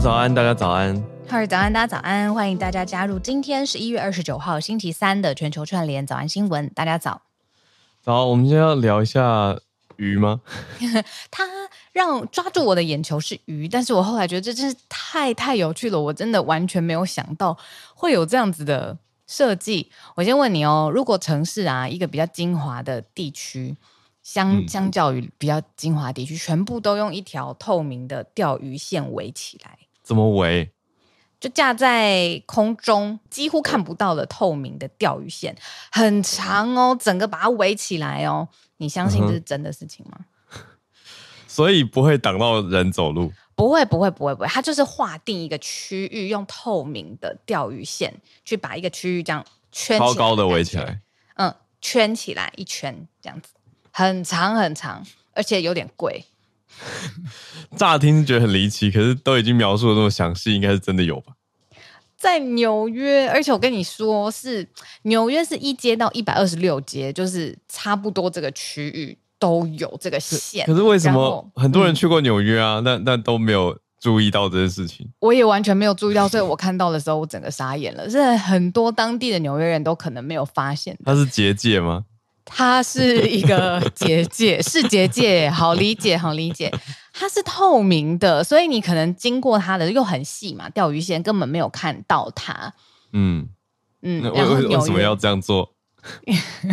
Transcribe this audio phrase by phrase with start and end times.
[0.00, 0.94] 早安，大家早安。
[1.28, 6.70] 哈喽早安，大家早安，欢迎大家加入今天十一月二十九号星期三的全球串联早安新闻。
[6.74, 7.22] 大家早。
[8.00, 9.58] 早，我们今天要聊一下。
[9.96, 10.40] 鱼吗？
[11.28, 11.44] 他
[11.90, 17.58] 让抓住我的眼球是鱼，但是我后来觉得这真是太太有趣了，我真的完全没有想到
[17.96, 18.96] 会有这样子的
[19.26, 19.90] 设计。
[20.14, 23.76] 我先问你哦，如果城市啊一个比较精华的地区，
[24.22, 29.77] 相相较于比较精华地区，嗯，全部都用一条透明的钓鱼线围起来，
[30.08, 30.72] 怎么围？
[31.38, 35.54] 就架在空中，几乎看不到的透明的钓鱼线，
[35.92, 38.48] 很长哦，整个把它围起来哦。
[38.78, 40.18] 你相信这是真的事情吗？
[40.54, 40.60] 嗯、
[41.46, 43.30] 所以不会挡到人走路？
[43.54, 44.46] 不会，不会，不会，不会。
[44.46, 48.14] 它就是划定一个区域，用透明的钓鱼线
[48.46, 51.02] 去把一个区域这样圈高高的围起来。
[51.34, 53.50] 嗯，圈起来一圈这样子，
[53.92, 56.24] 很长很长，而且有点贵。
[57.76, 61.34] 乍听觉得很离奇，可是都已经描述的那么详细，应该是真的有吧？
[62.16, 64.66] 在纽约，而且我跟你说是
[65.02, 70.66] 纽约是一街到一百二十六街，就是差不多这个区域都有这个线。
[70.66, 72.82] 可是为什么很多人去过纽约啊？
[72.84, 75.08] 但、嗯、但都没有注意到这件事情。
[75.20, 78.10] 我也完全没有注意到，所以我看到的时候，我整个傻眼了。
[78.10, 80.98] 是很多当地的纽约人都可能没有发现。
[81.04, 82.04] 它是结界吗？
[82.50, 86.72] 它是一个结界，是结界，好理解，好理解。
[87.12, 92.72] 它是透明的，所以你可能经过它的又很细嘛，钓鱼线根本没有看到它。
[93.12, 93.48] 嗯
[94.02, 95.74] 嗯，为为为什么要这样做？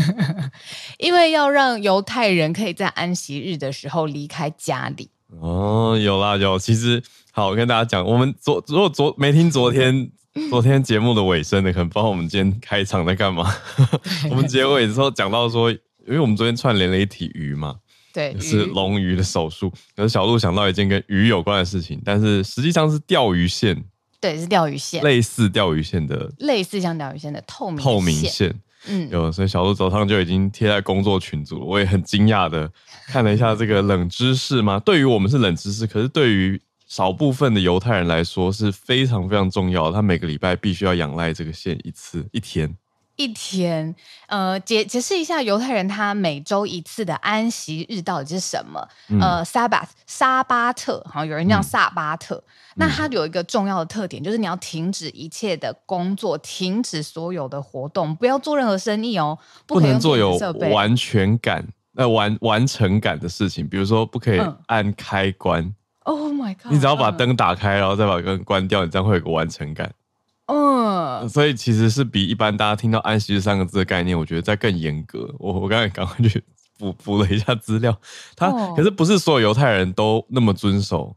[0.97, 5.09] 因为要让犹太人可以在安息日的时候离开家里。
[5.41, 10.11] 哦，有啦有，其实好，我跟大家讲，我们昨如果昨没听昨天。
[10.49, 13.49] 昨天节目的尾声呢，可能不知道我们今天开场在干嘛。
[14.29, 17.77] 我们结尾的时候讲到说，因为我们昨天串联了一题鱼嘛，
[18.13, 19.71] 对，是龙鱼的手术。
[19.95, 23.81] 可是小鹿想到一件跟鱼有关的事情，但是实际上是钓鱼线，
[24.19, 28.53] 对，是钓鱼线，类似钓鱼线的，类似像钓鱼线的透明透明线。
[28.87, 31.65] 嗯，有，所以小鹿早上就已经贴在工作群组了。
[31.65, 32.69] 我也很惊讶的
[33.07, 42.75] 看了一下这个冷知识嘛，对于我们是冷知识，可是对于少部分的犹太人来说是非常非常重要的，他每个礼拜必须要仰赖这个线一次一天。
[43.17, 43.95] 一天，
[44.27, 48.85] 呃，解解释一下犹太人他每周一次的安息日到底是什么？
[49.07, 52.35] 嗯、呃，Sabbath 沙巴特，好像有人叫萨巴特。
[52.35, 60.35] 嗯、那它有一个重要的特点，就是你要停止一切的工作，停止所有的活动，不要做任何生意哦，不，不能做有
[60.73, 61.65] 完全感、
[61.95, 65.63] 呃完完成感的事情，比如说不可以按开关。
[65.63, 66.71] 嗯 Oh my god！
[66.71, 69.91] 你只要把灯打开，然后再把灯关掉，你这样会有个完成感。
[70.47, 75.33] 嗯，所以其实是比一般大家听到“安息日”三个字的概念，我觉得在更严格。
[75.39, 76.43] 我我刚才赶快去
[76.77, 77.99] 补补了一下资料，
[78.35, 81.15] 他可是不是所有犹太人都那么遵守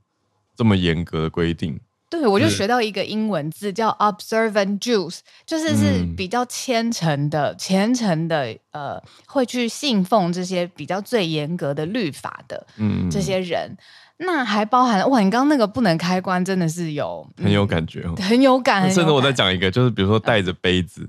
[0.56, 1.78] 这么严格的规定。
[2.08, 13.76] 对，我就学到一个英文字叫 “observant Jews”，就是是比较虔诚的、虔诚的，呃，会去信奉这些比较最严格的律法的，嗯，这些人。
[14.18, 18.90] 那还包含哇，你刚刚那个不能开关，真的是有、嗯、很有感觉哦， 很有感。
[18.90, 21.08] 甚至我再讲一个，就是比如说带着杯子，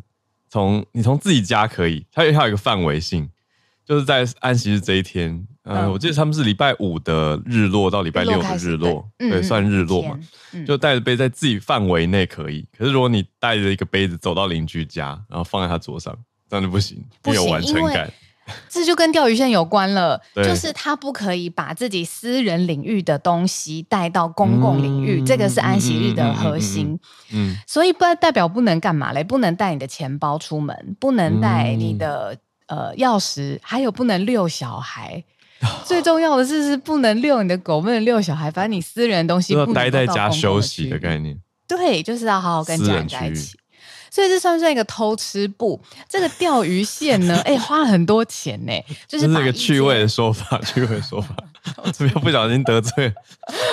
[0.50, 3.28] 从你从自己家可以，它有它有一个范围性，
[3.84, 10.20] 就是在安息日这一天，呃、嗯，我记得他们是礼拜五的日落到礼拜六的日落，对，对，算日落嘛，
[10.54, 12.68] 嗯、就带着杯在自己范围内可以。
[12.78, 16.16] 可是如果你带着一个杯子走到邻居家，然后放在他桌上，
[16.48, 18.12] 这样就不行，没有完成感。
[18.70, 26.88] 这就跟钓鱼线有关了，就是他不可以把自己私人领域的东西带到公共领域，嗯、这个是安息日的核心。
[26.88, 29.24] 嗯，嗯，嗯，嗯，所以不代表不能干嘛嘞？
[29.24, 32.38] 不能带你的钱包出门，不能带你的、
[32.68, 35.24] 嗯、呃钥匙，还有不能遛小孩。
[35.84, 41.38] 最重要的是是不能遛你的狗，不能遛小孩，反正你私人的东西不能待在家休息的概念。
[41.68, 43.59] 对，就是要好好跟家人在一起。
[44.12, 45.80] 所以这算不算一个偷吃步？
[46.08, 47.36] 这个钓鱼线呢？
[47.46, 48.72] 哎、欸，花了很多钱呢。
[49.08, 51.36] 就是这是一个趣味的说法， 趣味的说法。
[51.94, 53.14] 这边不小心得罪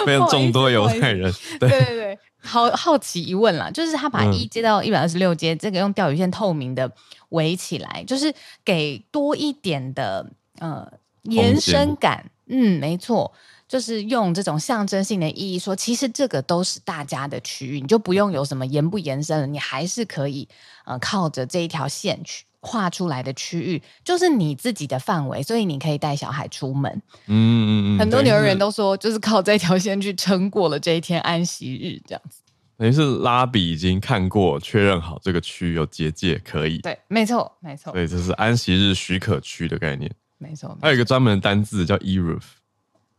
[0.05, 1.33] 非常众多犹太人。
[1.61, 6.91] 对对对，好好奇一问啦，就是他把一接到一百二十六阶，嗯、这个用钓鱼线透明的
[7.31, 8.33] 围起来，就是
[8.65, 10.87] 给多一点的呃
[11.23, 12.31] 延伸感。
[12.49, 13.33] 嗯，没错。
[13.69, 20.49] 就是用这种象征性的意义说，其实这个都是大家的区域，你就不用有什么延不延伸了，你还是可以
[20.85, 26.91] 呃靠着这一条线去画出来的区域，就是你自己的范围，所以你可以带小孩出门。
[27.27, 32.43] 嗯嗯嗯，很多纽约人都说，就是靠这条线去撑过了这一天安息日，这样子。
[32.79, 36.79] 等于是拉比已经看过确认好这个区域有结界可以。
[36.79, 37.93] 对，没错没错。
[37.93, 40.13] 对，这是安息日许可区的概念。
[40.39, 42.43] 没错，还有一个专门的单字叫 Eruv。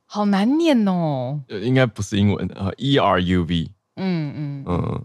[0.08, 5.02] 好难念哦，应该不是英文，呃，E R U V，嗯嗯嗯，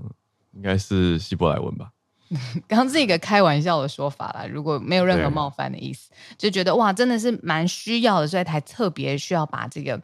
[0.54, 1.90] 应该是希伯来文吧？
[2.66, 10.00] 刚刚是一个开玩笑的说法啦，如果没有任何冒犯的意思，就觉得哇，真的是蛮需要的，所以才特别需要把这个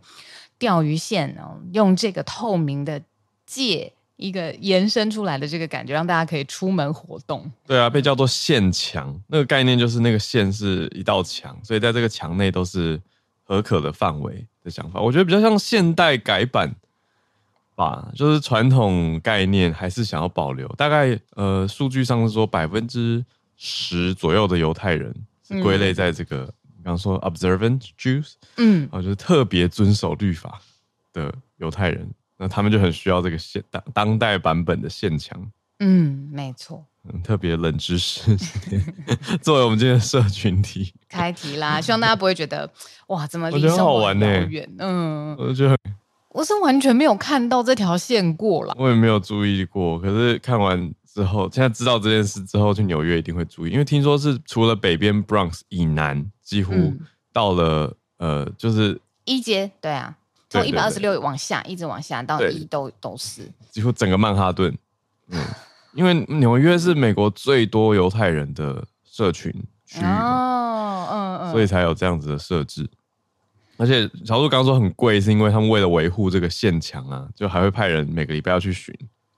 [0.58, 3.00] 钓鱼线哦，用这个透明的
[3.46, 7.50] 界一个延伸出来的这个感觉，让大家可以出门活动。
[7.66, 13.00] 对啊，被叫做线墙，那个概念就是那个线是一道墙，所以在这个墙内都是
[13.48, 14.70] 合可的范围的。
[14.70, 16.72] 想法，我觉得比较像现代改版
[17.74, 20.68] 吧，就是传统概念还是想要保留。
[20.76, 23.24] 大概呃，数据上是说百分之
[23.56, 26.44] 十左右的犹太人是归类在这个，
[26.76, 30.60] 比方、嗯、说 observant Jews，嗯，啊，就是特别遵守律法
[31.14, 35.50] 的犹太人，那他们就很需要这个现当当代版本的现墙。
[35.78, 36.84] 嗯，没错。
[37.04, 38.36] 嗯，特别冷知识，
[39.40, 42.68] 作为我们今天的社群题开题啦，希望大家不会觉得
[43.06, 44.68] 哇，怎么离生活很遥远？
[44.78, 45.76] 嗯，我觉得
[46.30, 49.98] 我是完全没有看到这条线过了，我也没有注意过。
[49.98, 56.92] 可是看完之后，现在知道这件事之后，去纽约一定会注意，因为听说是除了北边 Bronx 以南，几乎
[57.32, 60.14] 到了、嗯、呃，就是一街，对啊，
[60.50, 64.76] 从一百二十六往下，一直往下到一都都是几乎整个曼哈顿，
[65.28, 65.40] 嗯。
[65.94, 69.52] 因为纽约是美国最多犹太人的社群
[69.86, 72.88] 区域，哦，嗯嗯，所以才有这样子的设置。
[73.76, 78.94] 而且小杜刚刚说很贵，是因为他们为了维护这个线墙啊，就还会派人每个礼拜要去巡。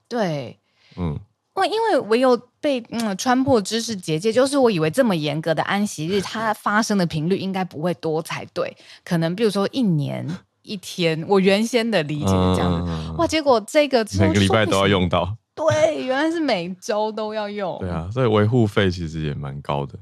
[0.07, 0.57] 对，
[0.97, 1.17] 嗯，
[1.53, 8.75] 哇，因为唯有被嗯穿破知识结界，就是我以为这么严格的安息日，它发生的频率应该不会多才对，
[9.05, 10.27] 可能比如说一年
[10.63, 12.91] 一天，我原先的理解是这样子。
[12.91, 15.37] 嗯、哇，结果这个每个礼拜都要用到。
[15.53, 17.77] 对，原来是每周都要用。
[17.79, 19.99] 对啊，所以维护费其实也蛮高的。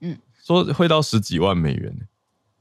[0.00, 2.08] 嗯，说会到十几万美元。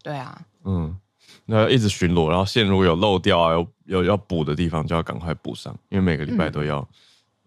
[0.02, 0.42] 对啊。
[0.66, 0.98] 嗯，
[1.46, 6.88] 那要一直巡逻，然后线如果有漏掉啊，有有要补的地方，就要赶快补上，因为每个礼拜都要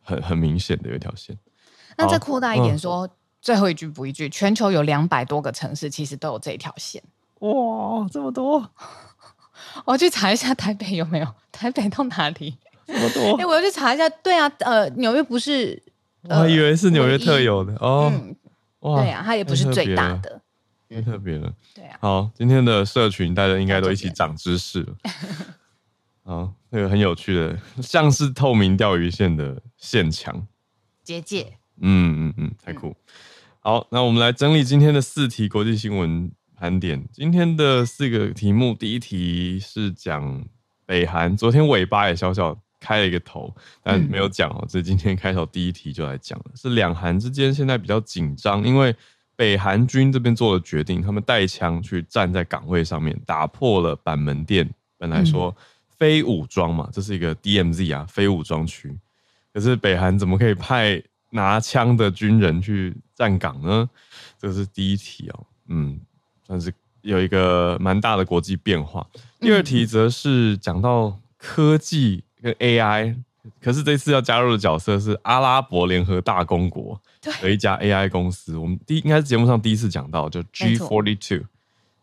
[0.03, 1.37] 很、嗯、很明显的有一条线。
[1.97, 3.11] 那再扩大一点说，嗯、
[3.41, 7.03] 最后一句补一句，全球有两百多个城市，其实都有这一条线。
[7.41, 8.71] 哇，这么多！
[9.85, 12.57] 我去查一下台北有没有，台北到哪里？
[12.87, 13.37] 这么多！
[13.37, 14.09] 哎、欸，我要去查一下。
[14.09, 15.83] 对啊，呃，纽约不是，
[16.23, 18.13] 我还以为是纽约特有的哦。
[18.15, 18.37] 嗯、
[18.81, 20.41] 哇，对啊，它也不是最大的，
[20.89, 21.53] 太特别了。
[21.75, 21.99] 对啊。
[22.01, 24.95] 好，今天的社群大家应该都一起长知识了。
[26.23, 30.47] 好，那个很有趣的，像是透明钓鱼线的线墙
[31.03, 31.55] 结界。
[31.81, 32.89] 嗯嗯嗯，太酷。
[32.89, 32.97] 嗯、
[33.61, 37.05] 好，那我们来整理今天的四题国际新闻盘点。
[37.13, 40.47] 今天的四个题目，第一题是讲。
[40.89, 42.57] 北韩昨天尾巴也小小
[42.87, 43.53] 开了一个头，
[43.83, 44.65] 但没有讲哦。
[44.69, 48.95] 这、嗯、今天开头第一题就来讲了，是两韩之间现在比较紧张，因为
[49.35, 54.71] 北韩军这边做了决定，他们带枪去站在岗位上面，打破了板门店。
[54.99, 55.55] 本来说
[55.99, 58.97] 非武装嘛，这是一个 DMZ 啊，非武装区。
[59.53, 63.91] 可是北韩怎么可以派拿枪的军人去站岗呢？
[64.39, 66.01] 这是第一题哦，嗯，
[66.47, 66.73] 算是。
[67.03, 69.07] 有一个蛮大的国际变化。
[69.39, 73.17] 第二题则是讲到科技跟 AI，
[73.61, 77.01] 可是这次要加入的角色是阿拉伯联合大公国
[77.41, 78.57] 的一家 AI 公司。
[78.57, 81.45] 我们第应该是节目上第一次讲到，就 G Forty Two。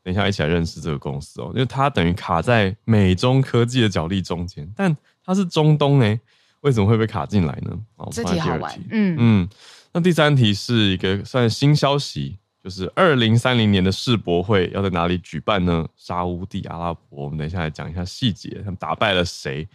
[0.03, 6.19] 等一下一起来认识这个公司哦，因为它等于卡在美中科技的角力中间，但它是中东呢，
[6.59, 7.71] 为什么会被卡进来呢？
[7.95, 8.77] 哦，这题好玩。
[8.91, 9.49] 嗯嗯，
[9.93, 12.37] 那第三题是一个算新消息。
[12.63, 15.85] 就是二零三零年的世博会要在哪里举办呢？
[15.97, 19.67] 沙乌地阿拉伯，我们等一下来讲一下细节，他们打败了谁？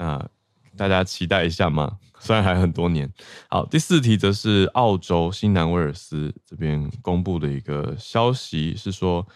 [0.00, 0.26] 那
[0.78, 1.98] 大家期待一下嘛？
[2.18, 3.10] 虽然还很多年。
[3.50, 9.26] 好，第四题则是澳洲新南威尔斯这边公布的一个消息，是说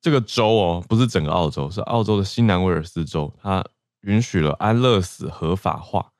[0.00, 3.64] 这个州哦，不是整个澳洲，是澳洲的新南威尔斯州，它
[4.02, 6.12] 允许了安乐死合法化。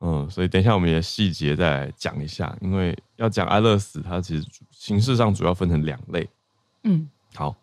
[0.00, 6.28] 嗯，所以等一下我们也细节再来讲一下，因为要讲安乐死，它其实形式上主要分成两类。
[6.82, 7.54] 嗯，好，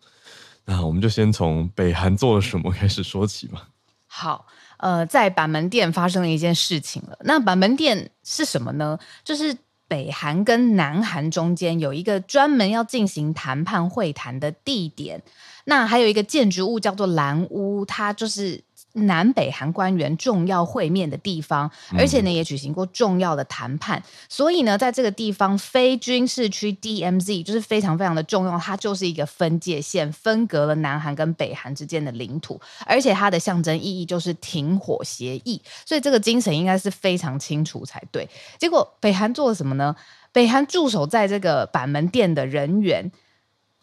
[0.64, 3.68] 那我们就先从北韩做了什么开始说起吧。
[4.06, 4.46] 好，
[4.80, 7.16] 呃，在板门店发生了一件事情了。
[7.22, 8.98] 那板门店是什么呢？
[9.22, 9.56] 就是
[9.86, 15.22] 北韩跟南韩中间有一个专门要进行谈判会谈的地点。
[15.64, 18.62] 那还有一个建筑物叫做蓝屋，它就是。
[18.92, 38.28] 南北韩官员重要会面的地方，而且呢也举行过重要的谈判，嗯、所以呢，在这个地方非军事区 DMZ 就是非常非常的重要，它就是一个分界线，分隔了南韩跟北韩之间的领土，而且它的象征意义就是停火协议，所以这个精神应该是非常清楚才对。
[38.58, 39.94] 结果北韩做了什么呢？
[40.32, 43.10] 北韩驻守在这个板门店的人员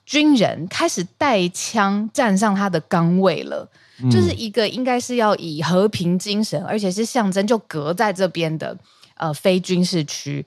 [0.08, 3.70] 军人开始带枪站上他的岗位了。
[4.12, 8.78] 就是一个应该是要以和平精神，而且是象征，就隔在这边的
[9.16, 10.46] 呃非军事区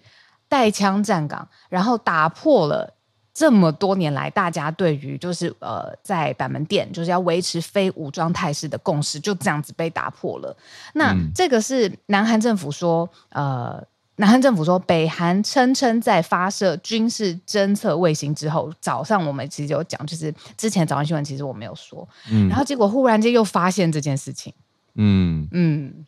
[0.49, 2.95] 带枪站岗，然后打破了
[3.35, 10.57] 这么多年来大家对于就是呃在板门店就是要维持非武装态势的共识，就这样子被打破了。
[10.95, 13.85] 那这个是南韩政府说呃。
[14.21, 24.53] 南韩政府说，北韩声称在发射军事侦测卫星之后，早上我们其实有讲，就是之前早上新闻其实我没有说，嗯，然后结果忽然间又发现这件事情，
[24.95, 25.49] 嗯。
[25.53, 26.07] 嗯，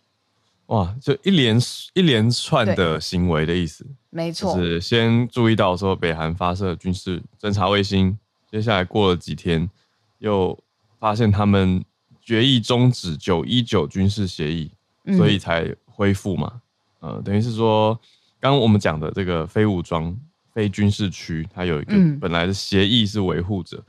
[0.66, 1.58] 哇，就一连
[1.94, 8.18] 一连串的行为的意思，没错，就是先注意到说北韩发射军事侦察卫星，
[8.50, 9.70] 接下来过了几天，
[10.18, 10.58] 又
[11.00, 11.82] 发现他们
[12.20, 14.70] 决议终止九一九军事协议，
[15.16, 16.60] 所以才恢复嘛。
[17.02, 17.92] 呃，等于是说，
[18.38, 20.16] 刚刚我们讲的这个非武装、
[20.52, 23.84] 非军事区，它有一个本来的协议是维护着，嗯、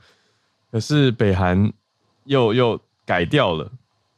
[0.72, 1.72] 可是北韩
[2.24, 3.70] 又又改掉了，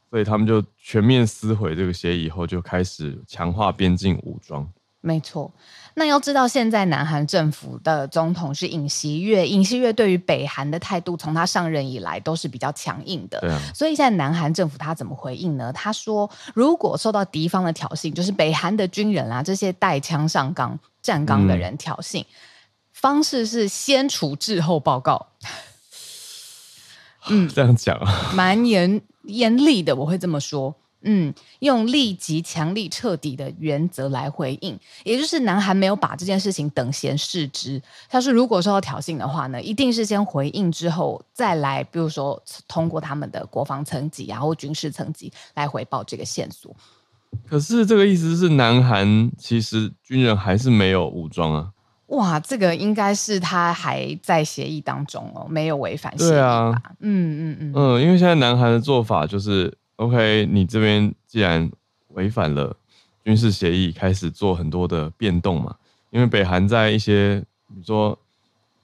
[0.09, 4.67] 所以他们就全面撕毁这个协议以后，就开始强化边境武装。
[5.01, 5.51] 没错。
[5.93, 13.39] 那要知道，现在南韩政府的总统是尹锡悦，尹锡悦对于北韩的态度，从他上任以来都是比较强硬的。
[13.73, 15.71] 所以现在南韩政府他怎么回应呢？
[15.73, 22.25] 他说，如果受到敌方的挑衅，就是北韩的军人啊，这些带枪上岗站岗的人挑衅，嗯、
[22.91, 25.27] 方式是先处置后报告。
[27.29, 30.75] 嗯，这样讲啊，蛮严严厉的，我会这么说。
[31.09, 37.81] 嗯，用立即、强力、彻底的原则来回应，也就是南韩没有把这件事情等闲视之。
[38.09, 46.75] 他说，如果受到挑衅的话呢，一定是先回应之后再来，比如说通过他们的国防层级啊或军事层级来回报这个线索。
[47.47, 51.71] 可是这个意思是，南韩其实军人还是没有武装啊？
[52.07, 56.45] 哇，这个应该是他还在协议当中哦，没有违反协议吧？
[56.45, 59.77] 啊，嗯嗯嗯嗯，因为现在南韩的做法就是。
[59.97, 61.69] OK，你这边既然
[62.09, 62.75] 违反了
[63.25, 65.75] 军事协议，开始做很多的变动嘛？
[66.11, 68.17] 因为北韩在一些，比如说，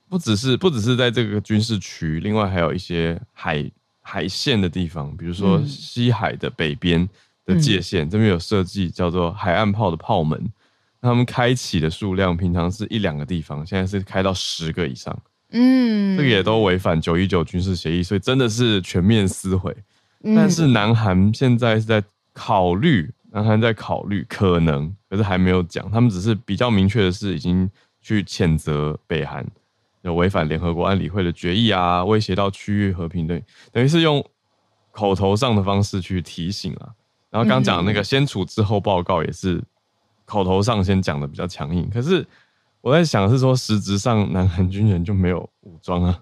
[0.10, 7.08] 不只是不只是在这个军事区，另外还有一些海海线的地方，比如说西海的北边
[7.46, 10.52] 的界限，嗯、这边有设计叫做海岸炮的炮门，
[11.00, 15.18] 他们开启的数量平常是一两个地方，现在是开到十个以上，
[15.52, 19.76] 嗯，这个也都违反九一九军事协议，所以真的是全面撕毁。
[20.24, 22.02] 但是南韩现在是在
[22.32, 25.92] 考虑，南韩在考虑可能，可是还没有讲。
[25.92, 27.70] 他们只是比较明确的是，已经
[28.02, 29.46] 去谴责北韩
[30.02, 34.24] 有违反联合国安理会的决议啊，威胁到区域和平的，等于是用
[34.92, 36.90] 口头上的方式去提醒啊。
[37.30, 39.62] 然后刚讲那个先处置后报告也是
[40.26, 42.26] 口头上先讲的比较强硬，可是
[42.80, 46.22] 我在想是说，实质上南韩军人就没有武装啊。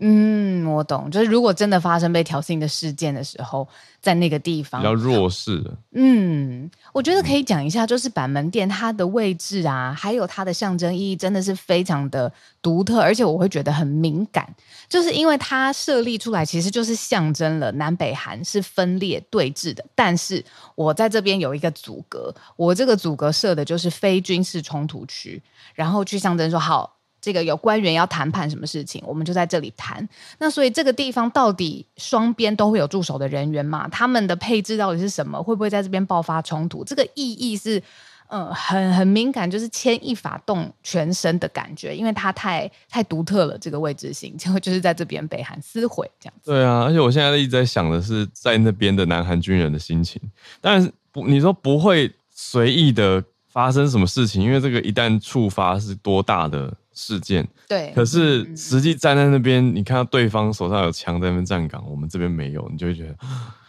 [0.00, 3.66] 嗯，我懂，就是如果真的发生被挑衅的事件的时候，
[4.00, 5.60] 在那个地方比较弱势。
[5.92, 14.48] 嗯，我觉得可以讲一下，就是板门店它的位置啊，还有它的象征意义，真的是非常的独特，而且我会觉得很敏感，
[14.88, 19.84] 就是因为它设立出来，其实就是象征了南北韩是分裂对峙的。
[19.96, 20.44] 但是
[20.76, 25.42] 我在这边有一个阻隔，我这个阻隔设的就是非军事冲突区，
[25.74, 26.97] 然后去象征说好。
[27.28, 30.08] 这个有官员要谈判什么事情，我们就在这里谈。
[30.38, 33.86] 那所以这个地方到底双边都会有驻守的人员嘛？
[33.88, 35.42] 他们的配置到底是什么？
[35.42, 36.82] 会不会在这边爆发冲突？
[36.82, 37.82] 这个意义是，
[38.28, 43.58] 嗯，很很敏感，就是牵一发动全身的感觉，因为它太太独特了。
[43.58, 46.50] 这个位置性，就就是在这边北韩撕毁这样子。
[46.50, 50.18] 对啊，而且我现在一直在想的是，在那边的南韩军人的心情。
[50.62, 63.16] 但是不，你说不会随意的发生什么事情，因为这个一旦触发是多大的事件对，可是实际站在那边，嗯、你看到对方手上有枪在那边站岗，我们这边没有，你就会觉得，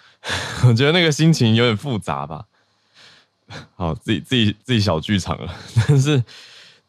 [0.67, 2.43] 我觉得那个心情有点复杂吧。
[3.77, 5.53] 好，自己自己自己小剧场了。
[5.88, 6.24] 但是，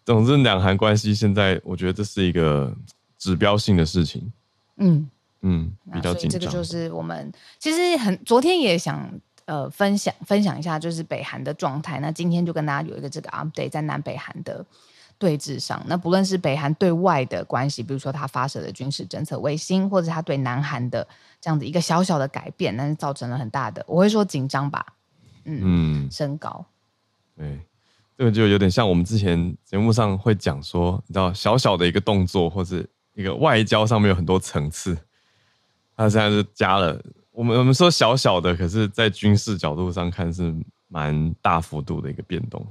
[0.06, 2.74] 总之，两韩关系现在，我觉得这是一个
[3.18, 4.32] 指标性的事情。
[4.78, 5.10] 嗯
[5.42, 6.40] 嗯，比较紧张。
[6.40, 9.10] 这个就是我们其实很昨天也想。
[9.46, 11.98] 呃分享分享一下，就是北韩的状态。
[11.98, 14.64] 那今天就跟大家有一个这个 update，在南北韩的
[15.20, 21.06] 对峙上，那不论是北韩对外的关系，比如说他发射的军事侦测卫星，或者他对南韩的
[21.42, 24.94] 这样子一个小小的改变，但是造成了很大的，我会说紧张吧，
[25.44, 26.64] 嗯，嗯升高。
[27.36, 27.60] 对，
[28.16, 34.96] 这个就有点像我们之前节目上会讲说，你知道，小小的一个动作，或是一个外交上面有很多层次。
[35.94, 36.98] 他现在是加了，
[37.30, 40.54] 我们我们说小小的，可是在军事角度上看是
[40.88, 42.66] 蛮大幅度的一个变动，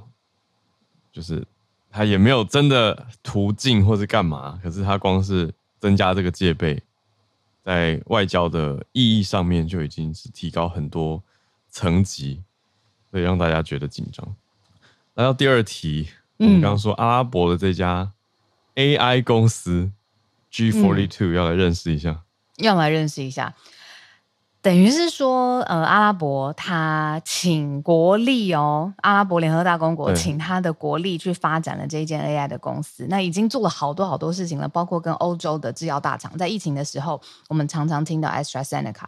[1.12, 1.46] 就是
[1.90, 6.82] 他也没有真的途径或是干嘛，可是他光是增加这个戒备，
[7.64, 11.22] 在外交的意义上面就已经是提高很多
[11.70, 12.44] 层级，
[13.10, 14.36] 所以让大家觉得紧张。
[15.16, 18.12] 来到第二题，我们刚刚说阿拉伯的这家
[18.76, 19.92] AI 公司
[20.50, 22.24] G Forty Two 要来认识一下。
[22.58, 23.56] 要来认识一下，
[24.62, 39.06] 等于是说，呃，阿拉伯他请国力哦，阿拉伯联合大公国请他的国力去发展了这一间 AI 的公司，那已经做了好多好多事情了，包括跟欧洲的制药大厂，在疫情的时候，我们常常听到 AstraZeneca，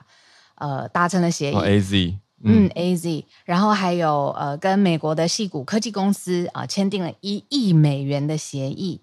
[0.55, 9.01] 呃，达成了协议，哦，AZ，嗯，嗯，AZ，然后还有呃，跟美国的细谷科技公司啊，呃，签订了一亿美元的协议。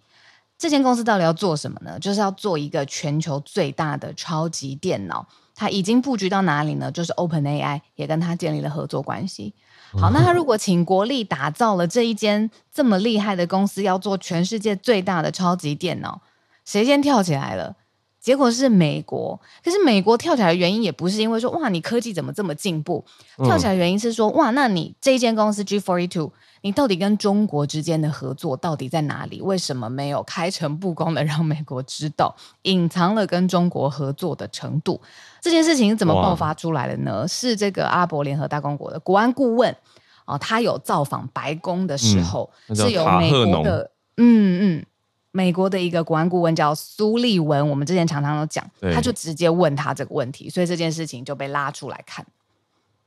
[0.57, 2.01] 这间公司到底要做什么呢？
[2.01, 5.27] 就是要做一个全球最大的超级电脑。
[5.59, 6.89] 它已经布局到哪里呢？
[6.93, 9.53] 就是 OpenAI 也跟他建立了合作关系。
[10.01, 16.21] 好，那他如果请国力打造了这一间这么厉害的公司，要做全世界最大的超级电脑，
[16.65, 17.75] 谁先跳起来了？
[18.21, 19.41] 结果是美国。
[19.65, 23.05] 可是美国跳起来的原因也不是因为说哇，你科技怎么这么进步？
[23.43, 26.31] 跳起来的原因是说哇，那你这一间公司 G42。
[26.61, 29.41] 你到底跟中国之间的合作到底在哪里？
[29.41, 35.01] 为什么没有开诚布公的让美国知道，隐藏了跟中国合作的程度？
[35.41, 37.27] 这件事情是怎么爆发出来的呢？
[37.29, 39.73] 是这个阿拉伯联合大公国的国安顾问
[40.25, 44.87] 啊、哦，他有造访白宫的时候，嗯、是由美国的嗯嗯，
[45.31, 52.27] 美国的一个国安顾问叫苏利文，我们之前常常都讲，他就直接问他这个问题，所以这件事情就被拉出来看。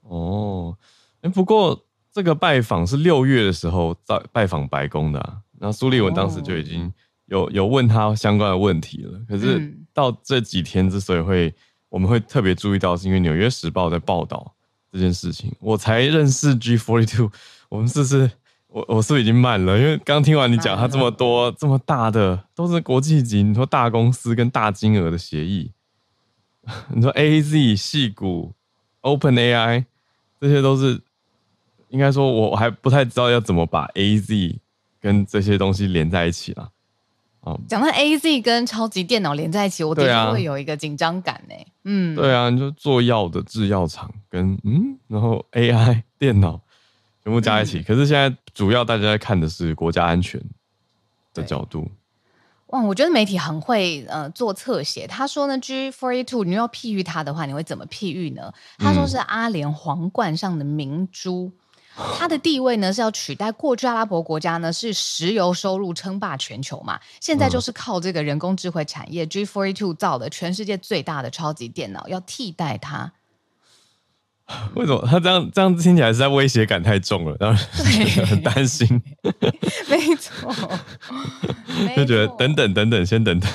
[0.03, 0.77] 哦，
[1.21, 1.83] 哎，不过。
[2.13, 6.91] 这个拜访是六月的时候在拜访白宫的、啊，然后苏立文当时就已经
[7.27, 9.17] 有有问他相关的问题了。
[9.29, 11.53] 可是到这几天之所以会
[11.87, 14.53] 我们会特别注意到，是因为《纽约时报》在报道
[14.91, 17.31] 这件事情，我才认识 G Forty Two。
[17.69, 18.29] 我们是不是
[18.67, 19.79] 我我是不是已经慢了？
[19.79, 25.71] 因为刚听完你讲，他这么多这么大的都是国际级，你说大公司跟大金额的协议，
[26.93, 28.53] 你说 AZ、矽谷、
[29.01, 29.85] OpenAI
[30.41, 30.99] 这些都是。
[31.91, 34.59] 应该说，我还不太知道要怎么把 A Z
[34.99, 36.71] 跟这些东西连在一起了。
[37.41, 41.55] 哦，讲到 A Z 跟超级电脑连在一起，我的确会有一个紧张感呢。
[41.83, 46.61] 嗯，对啊，你就做药的制药厂跟嗯，然后 A I 电脑
[47.23, 47.79] 全部加一起。
[47.79, 47.83] 嗯。
[47.83, 50.39] 可是现在主要大家在看的是国家安全
[51.33, 51.89] 的角度。
[52.67, 55.05] 哇，我觉得媒体很会呃做侧写。
[55.07, 58.53] 他说呢，G42，你要譬喻它的话，你会怎么譬喻呢？
[58.77, 61.51] 他说是阿联皇冠上的明珠。
[61.95, 73.11] 它的地位呢，是要取代过去阿拉伯国家呢，是石油收入称霸全球嘛，现在就是靠这个人工智慧产业 G forty two 造的全世界最大的超级电脑要替代它。
[74.75, 77.63] 为什么他这样这样子听起来是在威胁感太重了，然后
[78.25, 79.01] 很担心。
[79.87, 80.53] 没错，
[81.95, 83.49] 就觉得等等等等，先等等。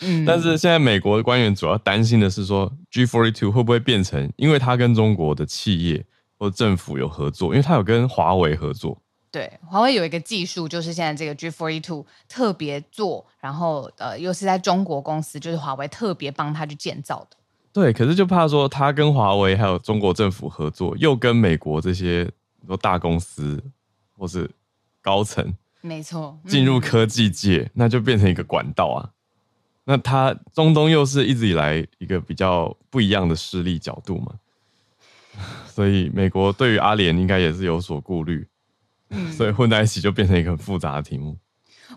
[0.00, 6.04] 嗯，但是现在美国的官员主要担心的是说，G forty two 会不会变成，因为它跟中国的企业。
[6.38, 9.00] 或政府有合作，因为他有跟华为合作。
[9.30, 17.36] 对，华为有一个技术，就是现在这个 G42 特别做，然后呃，又是在中国公司，就是华为特别帮他去建造的。
[17.72, 22.30] 对，可是就怕说他跟华为还有中国政府合作，又跟美国这些
[22.80, 23.60] 大公司
[24.16, 24.48] 或是
[25.02, 29.10] 高层，没错，进入科技界，嗯，那就变成一个管道啊。
[29.82, 34.34] 那他中东又是一直以来一个比较不一样的势力角度嘛。
[35.74, 38.46] 所以美国对于阿联应该也是有所顾虑，
[39.10, 41.36] 嗯，所以混在一起就变成一个很复杂的题目。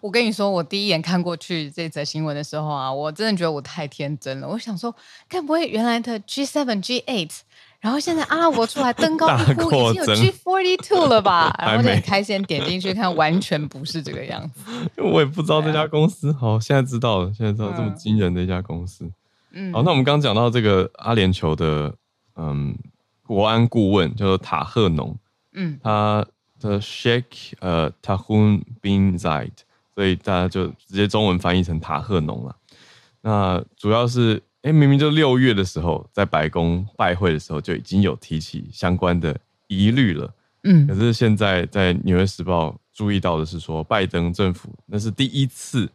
[0.02, 4.48] 我跟你说，我第一眼看过去这则新闻的时候啊，我真的觉得我太天真了。
[4.48, 4.96] 我想说，
[5.30, 7.40] 该不会原来的 G7、G8，
[7.80, 11.56] 然后现在阿拉伯出来登高 一呼，已经有 G42 了吧？
[11.60, 14.62] 然后就很开心点进去看，完全不是这个样子。
[14.98, 19.08] 我也不知道这家公司，好，现在知道了，现在知道这么惊人的一家公司。
[19.52, 21.94] 嗯，好，那我们刚刚讲到这个阿联酋的，
[22.36, 22.76] 嗯。
[23.28, 25.16] 国安顾问叫做塔赫农，
[25.54, 26.26] 嗯，他
[26.60, 29.52] 的 Sheikh 呃 Tahun bin Zayed，
[29.94, 32.56] 所以大家就直接中文翻译成塔赫农了。
[33.22, 39.38] 那主要是哎，明明就六月的时候，在白宫拜会的时候就已经有提起相关的
[39.68, 40.34] 疑虑了。
[40.64, 45.90] 嗯，可是现在在《纽约时报》注意到的是说，拜登政府那是第一次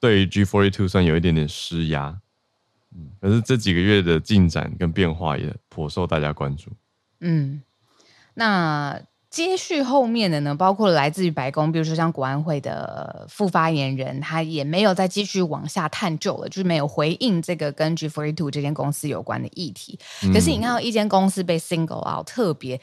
[0.00, 2.18] 对 G42 算有一点点施压。
[2.94, 6.70] 嗯，可是这几个月的进展跟变化也颇受大家关注。
[7.20, 7.62] 嗯，
[8.34, 9.00] 那。
[9.30, 19.98] 接续后面的呢，包括来自于白宫，比如说像国安会的副发言人，他也没有再继续往下探究了，就是没有回应这个跟 gfor two 这间公司有关的议题。
[20.24, 22.80] 嗯、可是你看到一间公司被 single out，特别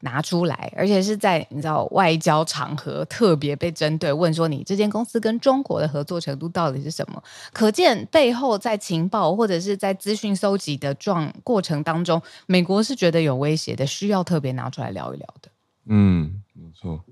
[0.00, 7.22] 拿出来，而且是在你知道外交场合特别被针对，问说你这间公司跟中国的合作程度到底是什么？
[7.52, 15.50] 可见背后在情报或者是在资讯搜集的状过程当中，美国是觉得有威胁的，需要特别拿出来聊一聊的。
[15.86, 17.04] 嗯，没错，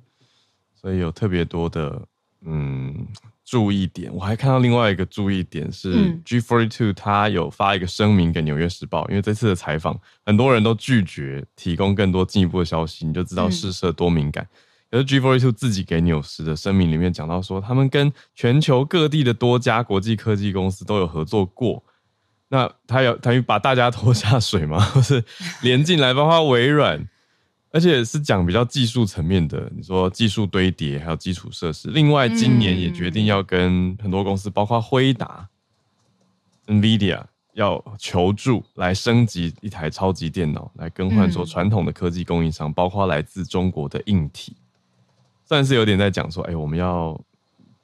[0.74, 2.00] 所以有特别多的
[2.42, 3.06] 嗯
[3.50, 4.14] 注意点。
[4.14, 14.46] 我还看到另外一个注意点是、，G forty、two 他有发一个声明给《纽约时报》，因为这次的采访，很多人都拒绝提供更多进一步的消息，你就知道事实多敏感。
[14.90, 21.82] 可、嗯、是 G42 自己给纽时的声明里面讲到说，他们跟全球各地的多家国际科技公司都有合作过。
[22.50, 24.78] 那他有等于把大家拖下水吗？
[24.92, 25.24] 或是
[25.62, 27.08] 连进来，包括微软。
[27.70, 31.90] 而且是讲比较技术层面的，你说技术堆叠还有基础设施。
[31.90, 35.48] 另外，今年也决定要跟很多公司，包括辉达、
[36.66, 37.22] NVIDIA
[37.54, 44.56] 要求助来升级一台超级电脑，来更换说传统的科技供应商，包括来自中国的硬体。
[45.44, 47.20] 算是有点在讲说，哎，我们要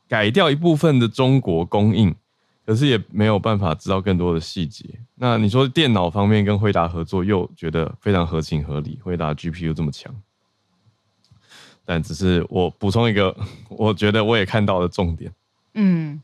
[0.09, 2.14] 改掉一部分的中国供应。
[2.64, 4.85] 可是也没有办法知道更多的细节。
[5.16, 8.98] 那你说电脑方面跟惠达合作，又觉得非常合情合理。
[9.03, 10.14] 惠达 GPU 这么强，
[11.85, 13.37] 但只是我补充一个，
[13.68, 15.33] 我觉得我也看到的重点。
[15.74, 16.22] 嗯，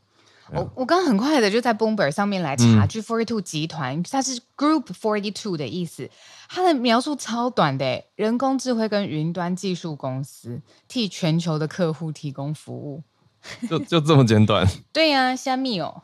[0.51, 6.09] 我我刚很快的就在 Bloomberg 上面来查、嗯、G42 集团，它是 Group Forty Two 的意思。
[6.49, 13.03] 它的描述超短的，人工智慧跟云端技术公司，替全球的客户提供服务。
[13.69, 14.67] 就就这么简短？
[14.93, 16.01] 对呀、啊，虾米哦。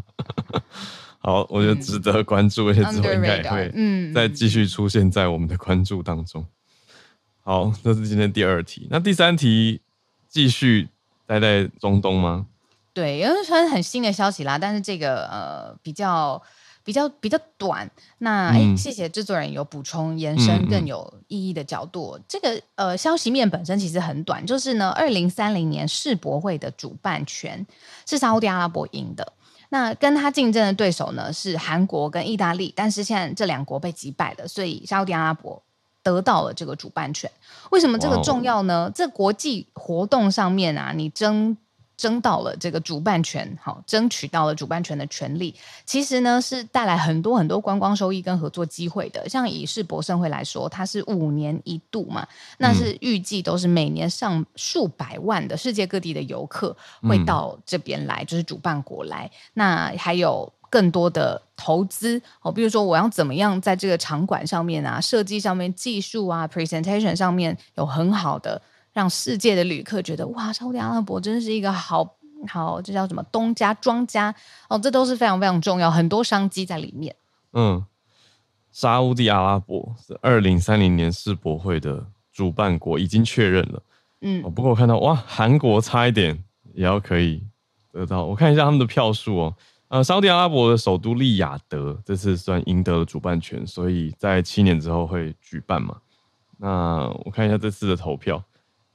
[1.18, 6.46] 好，我觉得值得关注，而且之后应该会嗯再继续出现在我们的关注当中。
[7.42, 8.86] 好，这是今天第二题。
[8.90, 9.80] 那第三题
[10.28, 10.88] 继续
[11.26, 12.46] 待在中东吗？
[12.94, 16.42] 对，因为算是很新的消息啦，但是这个呃比较。
[16.90, 22.16] 比较比较短，那哎、嗯，谢谢制作人有补充延伸更有意义的角度。
[22.16, 27.64] 嗯嗯、这个呃消息面本身其实很短，就是呢，二零三零年世博会的主办权
[28.08, 29.32] 是沙乌地阿拉伯赢的，
[29.68, 35.62] 那跟他竞争的对手呢是韩国跟意大利，但是现在这两国被击败了，所以沙乌地阿拉伯
[36.02, 37.30] 得到了这个主办权。
[37.70, 38.90] 为什么这个重要呢？
[38.92, 41.56] 这国际活动上面啊，你争。
[42.00, 49.28] 争到了这个主办权，好，争取到了主办权的权利，其实呢是带来很多很多观光收益跟合作机会的。
[49.28, 59.30] 像以世博盛会来说，它是五年一度嘛，那是预计都是每年上数百万的世界各地的游客会到这边来，就是主办国来。
[59.52, 68.62] 那还有更多的投资哦，比如说我要怎么样在这个场馆上面啊，设计上面、技术啊、presentation 上面有很好的。
[68.92, 72.16] 让世界的旅客觉得哇，沙乌地阿拉伯真是一个好
[72.48, 74.34] 好，这叫什么东家庄家
[74.68, 77.14] 哦，这都是非常非常重要，很多商机在里面。
[77.52, 77.84] 嗯，
[78.72, 83.82] 沙乌地阿拉伯是二零三零年世博会的主办国，已经确认了。
[84.22, 87.42] 嗯，不过我看到哇，韩国差一点也要可以
[87.92, 89.54] 得到，我看一下他们的票数哦。
[89.88, 95.96] 呃，沙乌地阿拉伯的首都利雅得这次算赢得了主办权，所以在七年之后会举办嘛。
[96.58, 98.42] 那我看一下这次的投票。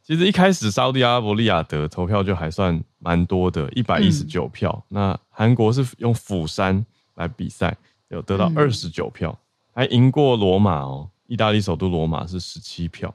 [0.05, 4.85] 其实一开始，沙乌地阿拉伯利亚德投票就还算蛮多的，一百一十九票。
[4.91, 7.75] 嗯、那韩国是用釜山来比赛，
[8.09, 9.35] 有得到二十九票，
[9.73, 11.09] 还赢过罗马哦。
[11.25, 13.11] 意大利首都罗马是十七票，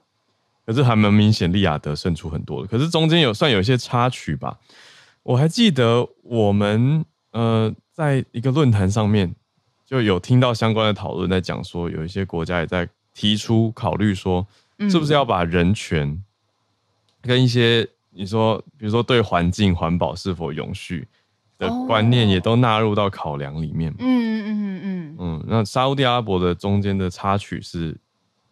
[0.66, 2.66] 可是还蛮明显，利雅得胜出很多的。
[2.66, 4.58] 可是中间有算有一些插曲吧。
[5.22, 9.32] 我还记得我们呃，在一个论坛上面
[9.86, 14.44] 就有听到相关的讨论，在讲说有一些国家也在提出考虑说，
[14.90, 16.20] 是不是要把人权。
[17.22, 21.06] 跟一些你说，比如说对环境环保是否永续
[21.58, 23.94] 的观念，也都纳入到考量里面。
[23.98, 25.44] 嗯嗯嗯嗯嗯。
[25.46, 27.96] 那沙乌地阿拉伯的中间的插曲是，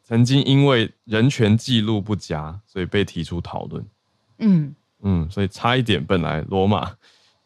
[0.05, 3.85] 曾经因为人权记录不佳，所以被提出讨论。
[4.39, 6.93] 嗯嗯，所以差一点，本来罗马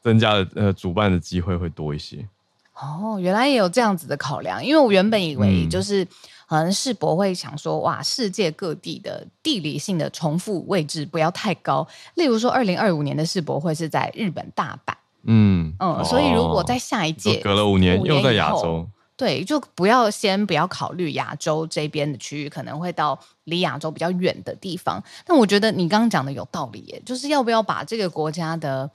[0.01, 2.29] 增加了呃主办的机会会多一些。
[2.75, 6.07] 哦，原来也有这样子的考量，因为我原本以为就是。
[6.53, 11.89] 可能世博会想说，哇，世界各地的地理性的重复位置不要太高。
[12.17, 18.87] 例如说，二零二五年的世博会是在日本大阪，嗯嗯，所以如果在下一届隔了五年又在亚洲，
[19.17, 25.03] 对，就不要先不要考虑亚洲这边的区域，可能会到离亚洲比较远的地方。
[25.25, 28.91] 但我觉得你刚刚讲的有道理耶，就是要不要把这个国家的，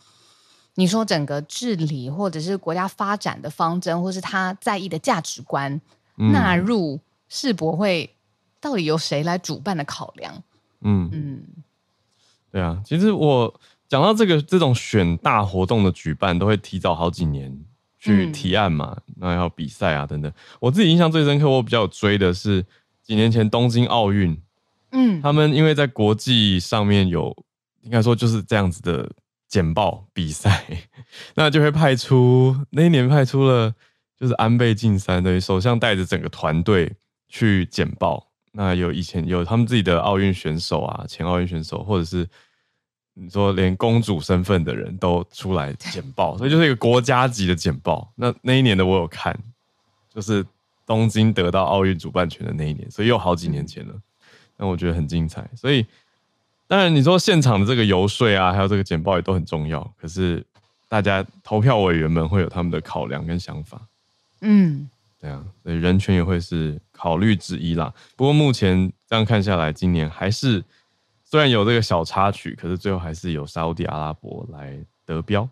[0.75, 5.81] 你说整个治理或者是国家发展的方针，或是他在意的价值观
[6.15, 8.15] 纳入世博会，
[8.59, 10.43] 到底由谁来主办的考量？
[10.81, 11.43] 嗯嗯，
[12.51, 17.57] 对啊，其实我讲到这个这种选大活动的举办，都会提早好几年
[17.97, 20.31] 去提案嘛，然后要比赛啊等等。
[20.59, 22.65] 我自己印象最深刻，我比较有追的是
[23.01, 24.39] 几年前东京奥运，
[24.91, 27.35] 嗯，他们因为在国际上面有
[27.81, 29.09] 应该说就是这样子的
[29.47, 30.63] 简报比赛，
[31.35, 33.73] 那就会派出那一年派出了
[34.19, 36.95] 就是安倍晋三等于首相带着整个团队
[37.27, 38.27] 去简报。
[38.51, 42.27] 那有以前有他们自己的奥运选手啊，前奥运选手，或者是
[43.13, 48.11] 你说连公主身份的人都出来简报，所以就是一个国家级的简报。
[48.15, 49.37] 那那一年的我有看，
[50.09, 50.43] 就是
[50.87, 53.93] 东京得到奥运主办权的那一年，所以又好几年前了。
[54.57, 55.47] 那我觉得很精彩。
[55.55, 55.85] 所以
[56.65, 59.83] 当然你说现场的这个游说啊，还有这个简报也都很重要。
[59.99, 60.43] 可是
[60.87, 63.79] 大家投票委员们会有他们的考量跟想法。
[64.41, 64.89] 嗯。
[65.19, 67.93] 对啊，所以人权也会是考虑之一啦。
[68.15, 70.63] 不过目前这样看下来，今年还是
[71.23, 75.47] 虽然有这个小插曲，可是最后还是由沙乌地阿拉伯来得标。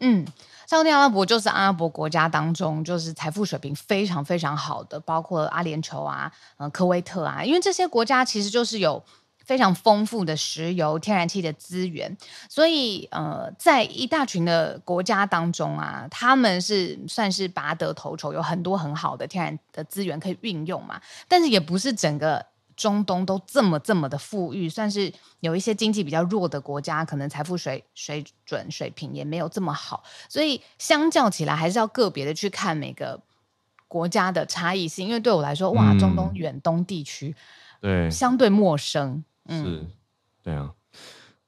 [0.00, 0.24] 嗯，
[0.66, 9.02] 沙乌地阿拉伯就是阿拉伯国家当中就是财富水平非常非常好的，包括阿联酋啊、呃、科威特啊，因为这些国家其实就是有。
[9.44, 12.16] 非常丰富的石油、天然气的资源，
[12.48, 21.00] 所以呃，在一大群的国家当中啊，他们是算是拔得头筹，有很多很好的天然的资源可以运用嘛。
[21.28, 30.02] 但是也不是整个中东都这么这么的富裕，算是有一些经济比较弱的国家，可能财富水水准水平也没有这么好。
[30.28, 33.20] 所以相较起来，还是要个别的去看每个
[33.86, 35.06] 国家的差异性。
[35.06, 37.36] 因为对我来说，哇，中东远东地区
[37.82, 39.22] 对相对陌生。
[39.48, 39.86] 是，
[40.42, 40.72] 对啊，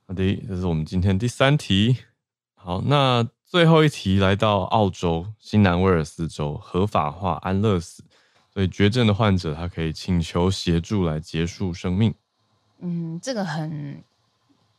[0.07, 1.97] 好的，这是我们今天第三题。
[2.55, 8.05] 好，那最后一题来到澳洲新南威尔斯州合法化安乐死，
[8.53, 12.15] 所以绝症的患者他可以请求协助来结束生命。
[12.81, 14.03] 嗯，这个很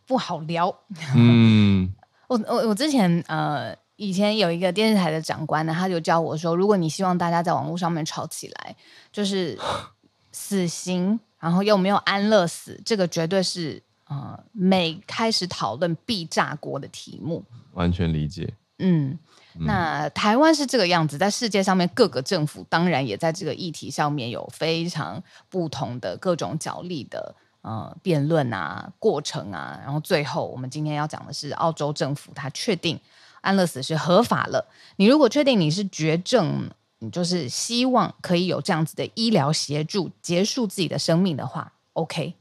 [0.05, 0.73] 不好聊。
[1.15, 1.93] 嗯，
[2.27, 8.75] 我我我之前呃以前有一个电视台的长官呢，他就教我说，如果你希望大家在网络上面吵起来，
[9.11, 9.57] 就是
[10.31, 11.19] 死刑。
[11.39, 17.43] 然后又没有安乐死，这个绝对是呃每开始讨论必炸锅的题目。
[17.73, 18.53] 完全理解。
[18.79, 19.17] 嗯，
[19.59, 32.99] 那台湾是这个样子，在世界上面各个政府当然也在这个议题上面有非常不同的各种角力的呃辩论啊过程啊，然后最后我们今天要讲的是澳洲政府，它确定
[33.41, 34.67] 安乐死是合法了。
[34.95, 36.69] 你如果确定你是绝症。
[36.99, 42.33] 你就是希望可以有这样子的医疗协助结束自己的生命的话，OK。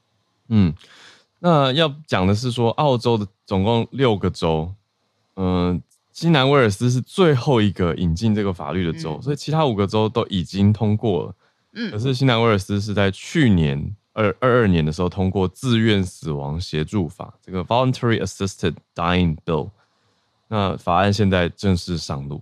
[0.48, 0.72] 嗯，
[1.40, 4.72] 那要讲的是说，澳洲的总共六个州，
[5.34, 5.80] 嗯、呃，
[6.12, 11.34] 新南威尔斯是最后一个引进这个法律的州，嗯、所以其他五个州都已经通过了。
[11.72, 19.68] 嗯，可是新南威尔斯是在去年二二二年的时候通过自愿死亡协助法，这个 Voluntary Assisted Dying Bill。
[20.48, 22.40] 那法案现在正式上路。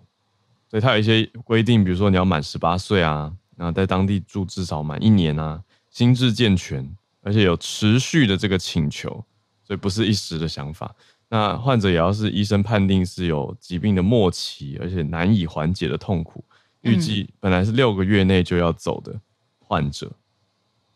[0.75, 6.85] 所以它有一些规定，比如说你要满十八岁啊，然后在当地住至少满一年啊，心智健全，
[7.23, 9.25] 而且有持续的这个请求，
[9.63, 10.93] 所以不是一时的想法。
[11.29, 16.43] 那患者也要是医生判定是有疾病的末期，而且难以缓解的痛苦，
[16.81, 19.15] 预计本来是六个月内就要走的
[19.61, 20.11] 患者，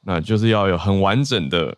[0.01, 1.73] 那就是要有很完整的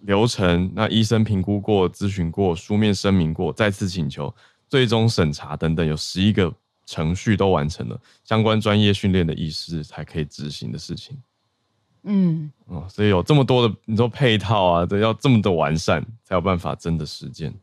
[0.00, 4.34] 流程，那医生评估过、咨询过、书面声明过、再次请求、
[4.68, 6.52] 最终审查等等，有十一个。
[6.84, 11.16] 程序都完成了，相关专业训练的医师才可以执行的事情。
[12.04, 17.54] 嗯，哦，所以有这么多的你说配套啊，都要这么的完善，才有办法真的实践。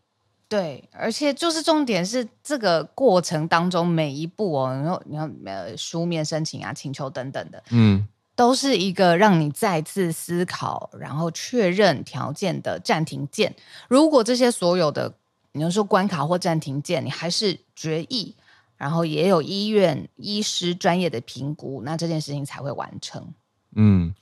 [0.48, 13.54] 对，而且就是重点是这个过程当中每一步哦，然后你要呃书面申请啊、请求等等的，嗯，都是一个让你再次思考，然后确认条件的暂停键。
[13.90, 15.14] 如果这些所有的
[15.52, 18.36] 你要说关卡或暂停键，你还是决议。
[18.80, 23.34] 然后也有医院医师专业的评估，那这件事情才会完成。
[23.76, 24.16] 嗯，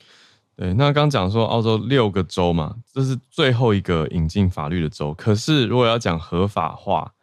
[0.56, 0.74] 对。
[0.74, 5.14] 那刚讲说澳洲六个州嘛，这是最后一个引进法律的州。
[5.14, 7.14] 可是如果要讲合法化，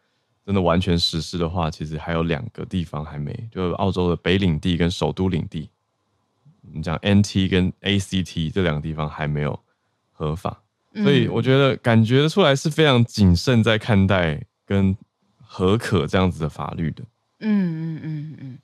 [0.45, 5.69] 真的完全实施的话，其实还有两个地方还没，就是澳洲的北领地跟首都领地。
[6.61, 9.59] 我们讲 NT 跟 ACT 这两个地方还没有
[10.11, 10.63] 合法，
[10.95, 14.95] 所以我觉得感觉出来是非常谨慎在看待跟。
[15.47, 17.01] 何可这样子的法律的。
[17.39, 18.59] 嗯嗯嗯嗯，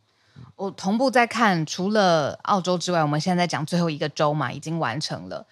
[0.55, 5.45] 我同步在看，除了澳洲之外，我们现在在讲最后一个州嘛，已经完成了。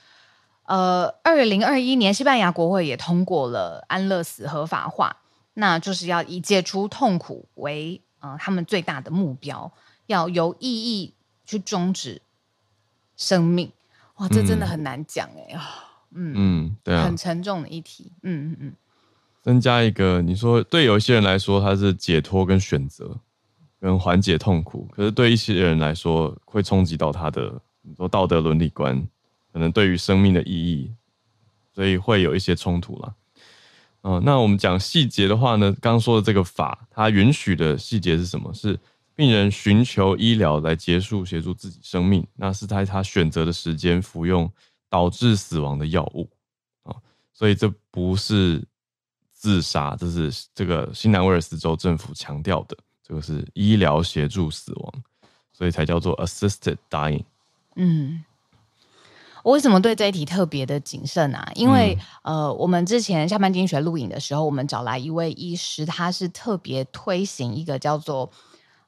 [0.65, 5.17] 呃，二零二一年，西班牙国会也通过了安乐死合法化，
[5.55, 9.71] 那就是要以解除痛苦为呃他们最大的目标，
[10.05, 11.13] 要有意义
[11.45, 12.21] 去终止
[13.17, 13.71] 生命。
[14.17, 15.67] 哇，这真的很难讲哎啊，
[16.11, 18.73] 嗯嗯，对啊，很沉重的议题，嗯嗯嗯。
[19.49, 23.19] 增加一个，你说对有些人来说，它是解脱跟选择，
[23.79, 29.03] 跟缓解痛苦；可是对一些人来说，会冲击到他的你说道德伦理观。
[29.51, 30.93] 可能对于生命的意义，
[31.73, 33.15] 所以会有一些冲突了。
[34.03, 38.53] 嗯，那我们讲细节的话呢，刚刚说的这个法，它允许的细节是什么？
[38.53, 38.79] 是
[39.15, 44.47] 病人寻求医疗来结束协助自己生命，那是在他选择的时间服用
[44.87, 46.29] 导致死亡的药物
[46.83, 46.95] 啊，
[47.33, 48.63] 所以这不是
[49.39, 52.75] 自杀，这是这个新南威尔斯州政府强调的，
[53.07, 54.93] 这个是医疗协助死亡，
[55.53, 57.23] 所以才叫做 assisted dying。
[57.77, 58.25] 嗯。
[59.41, 61.49] 我为什么对这一题特别的谨慎啊？
[61.55, 68.29] 因为、嗯、呃，我们之前下班经济学录影的时候，我们找来一位医师，他是特别推行一个叫做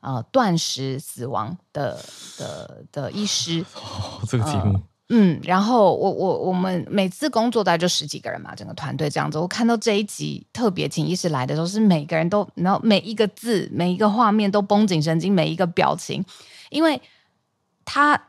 [0.02, 1.98] 呃断食死亡的
[2.38, 3.66] 的的医师。
[3.76, 4.74] 哦，这个题目。
[4.74, 9.38] 呃、嗯，然后我我我们每次工作大概就十几个人嘛，整个团队这样子。
[9.38, 16.24] 我看到这一集特别请医师来的时候，是每个人都然后每一个字、每一个画面都绷紧神经，每一个表情，
[16.70, 17.02] 因为
[17.86, 18.20] 他。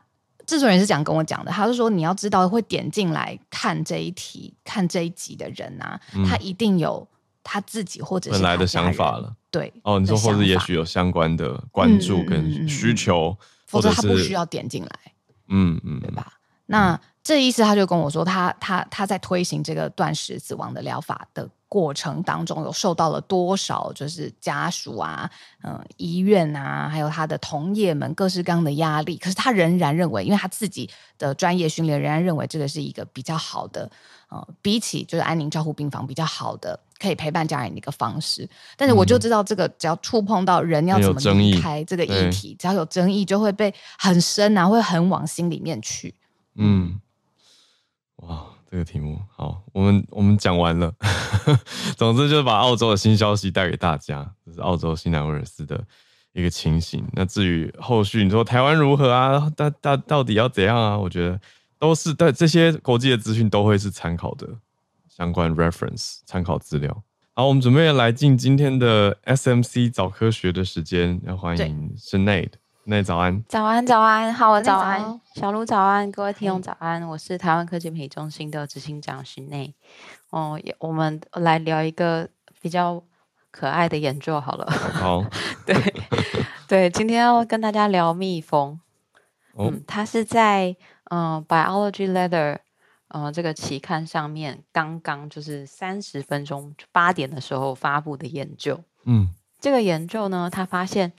[0.45, 7.07] 制作人是这样跟我讲的，他是说，你要知道会点进来看这一题、看这一集的人啊，嗯、他一定有
[7.41, 9.33] 他自己或者是本来的想法了。
[9.49, 14.89] 对，哦，你说或者也许有相关的关注跟需求，嗯嗯嗯、否则他不需要点进来。
[15.47, 16.33] 嗯嗯，对吧？
[16.65, 21.49] 那这意思他就跟我说，他他他在推行这个断食死亡的疗法的。
[21.73, 25.27] 过程当中有受到了多少，就是家属啊，
[25.63, 29.17] 嗯、呃，医院啊，还有他的同业们各式各样的压力。
[29.17, 33.89] 可是他仍然认为，因为他自己的专业训练，仍然认为这个是一个比较好的，
[34.29, 38.47] 呃，比起就是安宁照护病房比较好的，可以陪伴家人的一个方式。
[38.77, 46.13] 但是我就知道，这个只要触碰到人要怎么离开这个议题，只要有争议，就会被很深啊，会很往心里面去。
[46.55, 46.99] 嗯，
[48.17, 48.45] 哇。
[48.71, 50.91] 这个题目好，我们我们讲完了。
[51.95, 55.79] 总之就是把澳洲的新消息带给大家，这是澳洲新南威尔斯的
[56.31, 57.05] 一个情形。
[57.11, 59.47] 那至于后续，你说台湾如何啊？
[59.55, 60.97] 到到到底要怎样啊？
[60.97, 61.39] 我觉得
[61.77, 64.49] 都是对这些国际的资讯都会是参考的
[65.07, 67.03] 相关 reference 参考资料。
[67.35, 72.53] 好，我们准备来进今天的 SMC 早科学的时间，要欢迎 Sinead。
[72.85, 79.73] 那早安，早安，早安，好，我早安，小卢早安，各位听众早安，我是台湾科技媒体中心的执行长徐内。
[80.31, 82.27] 哦，我们来聊一个
[82.59, 83.01] 比较
[83.51, 84.69] 可爱的研究好了。
[84.69, 85.23] 好，
[85.65, 85.93] 对
[86.67, 88.77] 对，今天要跟大家聊蜜蜂。
[89.53, 92.57] 哦、嗯，它是在嗯、呃、Biology Letter
[93.07, 98.83] 嗯、呃、这个期刊上面刚刚就是三十分钟八点的时候发布的研究。
[99.05, 99.29] 嗯，
[99.61, 101.13] 这个研究呢，它发现。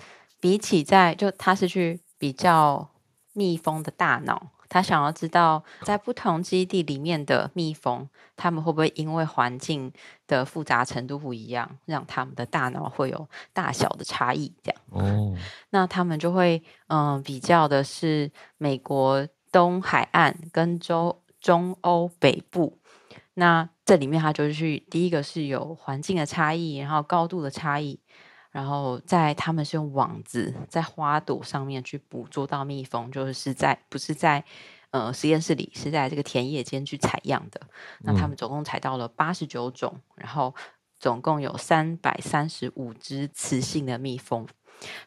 [0.45, 2.91] 比起在就他是去比较
[3.33, 9.91] 蜜蜂的大脑，他想要知道在不同基地里面的蜜蜂，他们会不会因为环境
[10.27, 14.53] 的复杂程度不一样，让他们的大脑会有大小的差异？
[14.63, 15.35] 这样哦，
[15.71, 22.77] 那他们就会嗯比较的是美国东海岸跟中中欧北部，
[23.33, 27.99] 那这里面他就是去第一个是有环境的差异，然后高度的差异。
[28.55, 34.45] 然后在他们是用网子在花朵上面去捕捉到蜜蜂，就是在不是在
[34.91, 37.61] 呃实验室里，是在这个田野间去采样的。
[38.03, 40.55] 那他们总共采到了八十九种，然后
[41.01, 44.47] 总共有三百三十五只雌性的蜜蜂。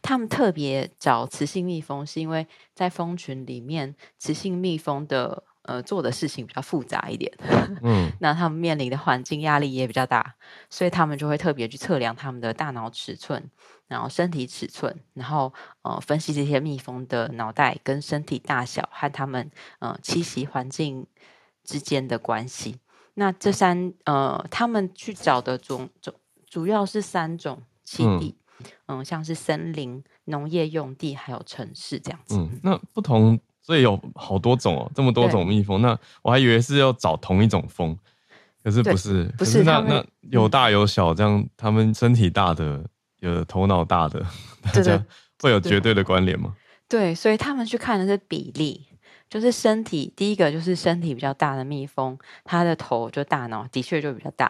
[0.02, 5.44] 他们特别找雌性蜜蜂，是因为在蜂群里面，雌性蜜蜂的。
[5.68, 7.32] 呃，做的事情比较复杂一点，
[7.84, 10.36] 嗯，那他们面临的环境压力也比较大，
[10.70, 13.44] 所以他们就会特别去测量他们的大脑尺寸，
[13.88, 21.06] 然后身体尺寸，然后呃分析这些蜜蜂的脑袋跟身体大小和他们呃栖息环境
[21.64, 22.80] 之间的关系。
[23.16, 26.14] 那这三呃，他们去找的种种
[26.46, 28.38] 主要是三种栖地，
[28.86, 32.38] 嗯、呃，像是森林、农业用地还有城市这样子。
[32.38, 33.38] 嗯，那不同。
[33.68, 35.90] 所以有好多种哦，这么多种蜜蜂，那
[36.22, 37.94] 我还以为是要找同一种蜂，
[38.64, 42.82] 可是不是，不是，那那有大有小，这样他们身体大的，
[43.20, 44.26] 有头脑大的，
[44.72, 45.06] 大家
[45.42, 46.56] 会有绝对的关联吗？
[46.88, 48.86] 对，所以他们去看的是比例，
[49.30, 54.50] 就是身体第一个就是身体比较大的蜜蜂，它的头就大脑的确就比较大，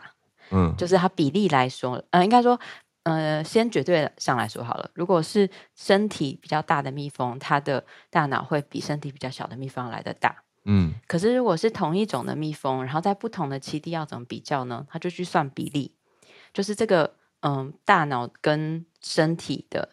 [0.52, 2.60] 嗯，就是它比例来说，嗯、呃，应该说。
[3.08, 10.44] 呃，先绝对上来说好了，如果是身体比较大的蜜蜂，它的大脑会比身体比较小的蜜蜂来的大。
[10.66, 14.86] 嗯，可是如果是同一种的蜜蜂，然后在不同的栖地要怎么比较呢？
[14.90, 15.94] 它就去算比例，
[16.52, 19.88] 就是这个嗯、呃，大脑跟身体的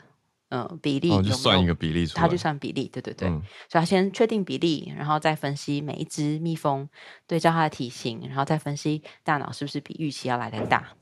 [0.49, 6.89] 嗯、呃、比例有有，就算一个比例出来，他就算比例，对对对，嗯、所以他先确定比例，然后再分析每一只蜜蜂，
[7.29, 10.97] 对照它的体型，然后再分析大脑是不是比预期要来的大。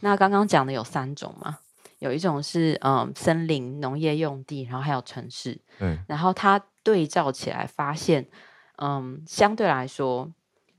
[0.00, 1.58] 那刚刚讲的有三种嘛，
[1.98, 8.28] 有一种是嗯、呃、森林农业用地，然后还有城市，对，然后他对照起来发现。
[8.82, 10.32] 嗯，相对来说，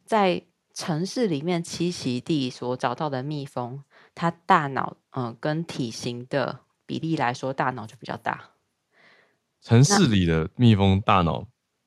[0.06, 0.42] 在
[0.74, 3.84] 城市里面栖息地所找到的蜜蜂，
[4.16, 8.42] 它大脑嗯跟体型的比例来说，大脑就比较大。
[9.62, 11.46] 城市里的蜜蜂大脑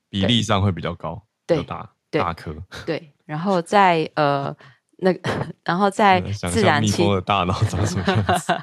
[0.09, 2.55] 比例上会比较高，对，比较大，大颗。
[2.87, 4.55] 对，然后在呃
[4.97, 5.29] 那个，
[5.63, 8.53] 然后在自然蜜蜂的大脑长什么样子？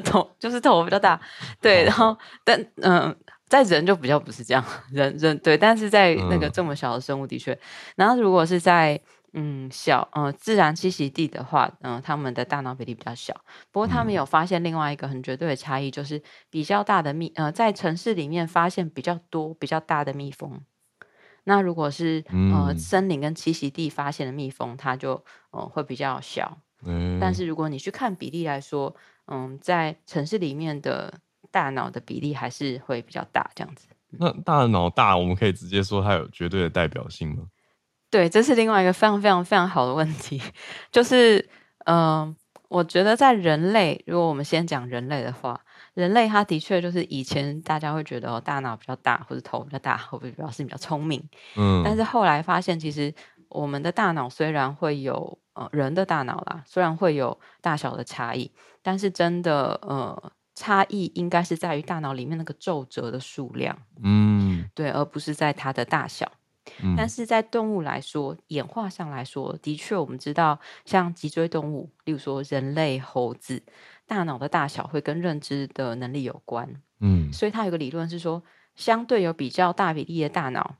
[0.04, 1.20] 头就是头比较大，
[1.60, 3.16] 对，然后但嗯。
[3.50, 7.58] 在人就比较不是这样，人人对，但是在那个这么小的生物的确，嗯、
[7.96, 9.00] 然后如果是在
[9.32, 13.34] 嗯小呃自然栖息地的话，嗯、呃，他们的大脑比例比较小。
[13.72, 20.60] 不过他们有发现另外一个很绝对的差异，就是比较大的蜜呃在城市里面发现比较多比较大的蜜蜂，
[21.44, 26.58] 那如果是呃森林跟栖息地发现的蜜蜂，它就呃会比较小。
[26.84, 28.94] 嗯，但是如果你去看比例来说，
[29.26, 31.12] 嗯、呃，在城市里面的。
[31.52, 33.88] 大脑的比例还是会比较大，这样子。
[34.10, 37.42] 那大脑大，我们可以直接说它有绝对的代表性吗？
[38.08, 40.40] 对，这是另外一个非常非常非常好的问题。
[40.92, 41.40] 就是，
[41.86, 42.36] 嗯、呃，
[42.68, 45.60] 我觉得在人类，如果我们先讲人类的话，
[46.00, 51.22] 人类它的确就是以前大家会觉得哦，大脑比较大或者头比较大，会 不会表示比较聪明？
[51.56, 51.82] 嗯。
[51.84, 53.14] 但是后来发现，其实
[53.48, 58.50] 我们的大脑虽然会有呃人的大脑啦，虽然会有大小的差异，
[58.82, 60.32] 但是真的呃。
[60.52, 66.30] 差异应该是在于大脑里面那个皱褶的数量，嗯，对，而不是在它的大小。
[66.82, 73.62] 嗯，但是在动物来说，演化上来说，的确我们知道，像脊椎动物，例如说人类、猴子，
[74.10, 76.68] 大脑的大小会跟认知的能力有关。
[76.98, 78.42] 嗯，所以它有个理论是说，
[78.74, 80.76] 相对有比较大比例的大脑。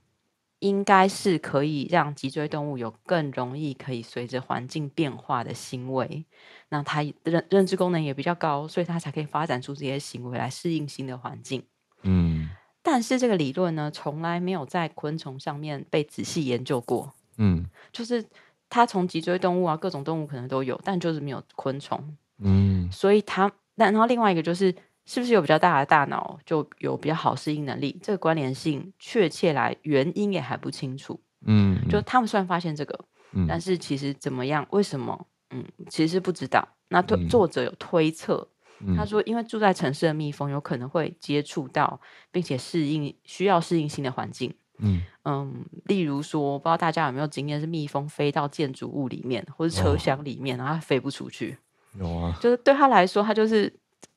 [0.60, 6.26] 应该是可以让脊椎动物有更容易可以随着环境变化的行为，
[6.68, 11.62] 那它认认知功能也比较高，所以它才可以发展出这些行为来适应新的环境。
[12.02, 12.50] 嗯，
[12.82, 17.10] 但是这个理论呢，从来没有在昆虫上面被仔细研究过。
[17.38, 18.22] 嗯，就是
[18.68, 22.18] 它从脊椎动物啊，各种动物可能都有，但就是没有昆虫。
[22.40, 24.74] 嗯，所以他，但然后另外一个就是。
[25.06, 27.98] 是不是有比较大的大脑就有比较好适应能力？
[28.00, 31.18] 这个关联性确切来原因也还不清楚。
[31.46, 32.96] 嗯，就他们虽然发现这个，
[33.32, 34.64] 嗯，但是其实怎么样？
[34.70, 35.26] 为什么？
[35.50, 36.68] 嗯，其实不知道。
[36.90, 38.46] 那作作者有推测，
[38.86, 44.54] 嗯，他说，因为住在城市的蜜蜂有可能会接触到，并且适应需要适应新的环境。
[44.78, 51.58] 嗯嗯，例如说，不知道大家有没有经验，是蜜蜂飞到建筑物里面或者车厢里面，哦，然后它飞不出去。
[51.98, 53.72] 有啊，就是对他来说，他就是。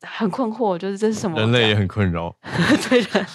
[0.05, 1.39] 很困惑，就是这是什么？
[1.39, 2.29] 人类也很困扰。
[2.89, 3.25] 对的，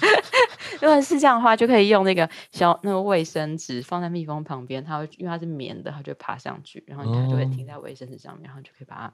[0.83, 9.13] 如果是这样的话，就可以用那个小那个卫生纸放在蜜蜂旁边，它会因为它是棉的，它就爬上去，然后它就会停在卫生纸上面，然后就可以把它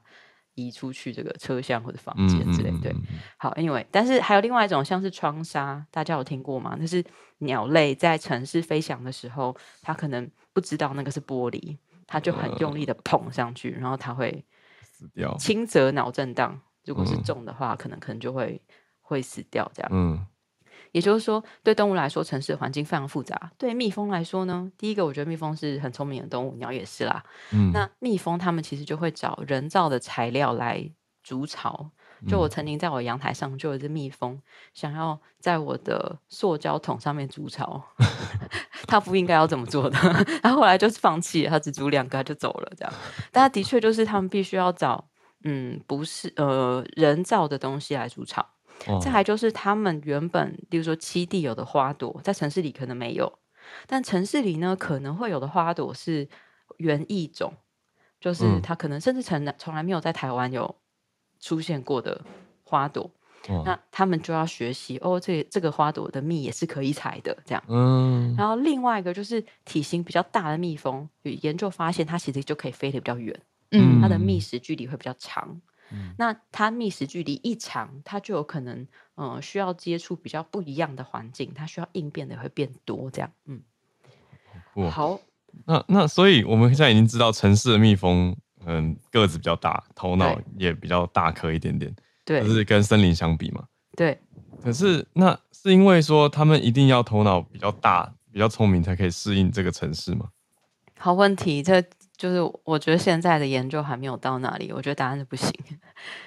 [0.55, 2.69] 移出去这个车厢或者房间之类。
[2.81, 2.93] 对，
[3.37, 6.75] 好，Anyway，但是还有另外一种，像是窗纱，大家有听过吗？
[6.77, 7.01] 那是
[7.37, 14.43] 鸟类在城市飞翔的时候，它可能不知道那个是玻璃，它就很用力的碰上去，然后它会
[14.97, 16.59] 死掉，轻则脑震荡。
[16.85, 18.61] 如果是重的话，嗯、可能可能就会
[19.01, 19.89] 会死掉这样。
[19.91, 20.25] 嗯，
[20.91, 23.51] 也就是说，对动物来说，城市的环境非常复杂。
[23.57, 27.23] 对蜜蜂来说呢，第一个，我觉得蜜蜂是很聪明的动物，鸟也是啦。
[27.51, 30.89] 嗯，那蜜蜂它们其实就会找人造的材料来
[31.23, 31.91] 筑巢。
[32.27, 34.39] 就我曾经在我阳台上就有一只蜜蜂，
[34.73, 37.83] 想要在我的塑胶桶上面筑巢，
[38.87, 39.97] 它不应该要这么做的。
[40.43, 42.93] 他后来就是放弃了，它只煮两个他就走了这样。
[43.31, 45.09] 但他的确就是他们必须要找。
[45.47, 48.41] 嗯，不是呃人造的东西来筑巢，
[48.87, 53.31] 哦、再来就是他们原本，比如说七地有的花朵，在城市里可能没有，
[53.85, 56.27] 但城市里呢可能会有的花朵是
[56.77, 57.53] 原异种，
[58.19, 60.75] 就是它可能甚至从来从来没有在台湾有
[61.39, 62.19] 出现过的
[62.63, 63.11] 花朵，
[63.47, 73.39] 哦、那他们就要学习哦，这这个花朵的蜜也是可以采的，这样，嗯，然后另外一个就是体型比较大的蜜蜂，有研究发现它其实就可以飞得比较远。
[73.71, 74.15] 嗯，它的。
[74.25, 83.61] 觅食距离会比较长，嗯，那它觅食距离一长，它就有可能，呃，需要接触比较不一样的环境，它需要应变的会变多，这样，嗯，
[84.89, 85.19] 好，
[85.65, 88.35] 那那所以我们现在已经知道城市的蜜蜂
[88.65, 91.93] 嗯个子比较大，头脑也比较大颗一点点，
[92.25, 93.63] 对，就是跟森林相比嘛。
[93.95, 94.19] 对。
[94.63, 100.29] 可是那是因为说他们一定要头脑比较大、比较聪明才可以适应这个城市吗？
[100.97, 101.79] 好问题，这
[102.17, 104.71] 就是我觉得现在的研究还没有到那里。
[104.71, 105.53] 我觉得答案是不行。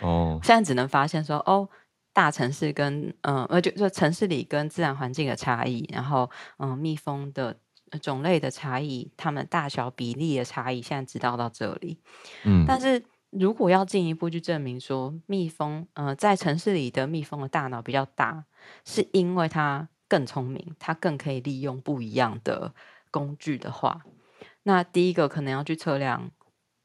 [0.00, 1.68] 哦， 现在只能发现说，哦，
[2.12, 7.56] 大城市跟嗯，呃，就就城市里跟自然环境的差异，然后嗯，蜜蜂的
[8.00, 11.98] 种类的差异，它们大小比例的差异，现在知道到这里。
[12.44, 13.02] 嗯，但是。
[13.30, 18.44] 如果要进一步去证明说蜜蜂，呃，在城市里的蜜蜂的大脑比较大，
[18.84, 22.72] 是因为它更聪明，它更可以利用不一样的
[23.10, 24.02] 工具的话，
[24.62, 26.30] 那第一个可能要去测量，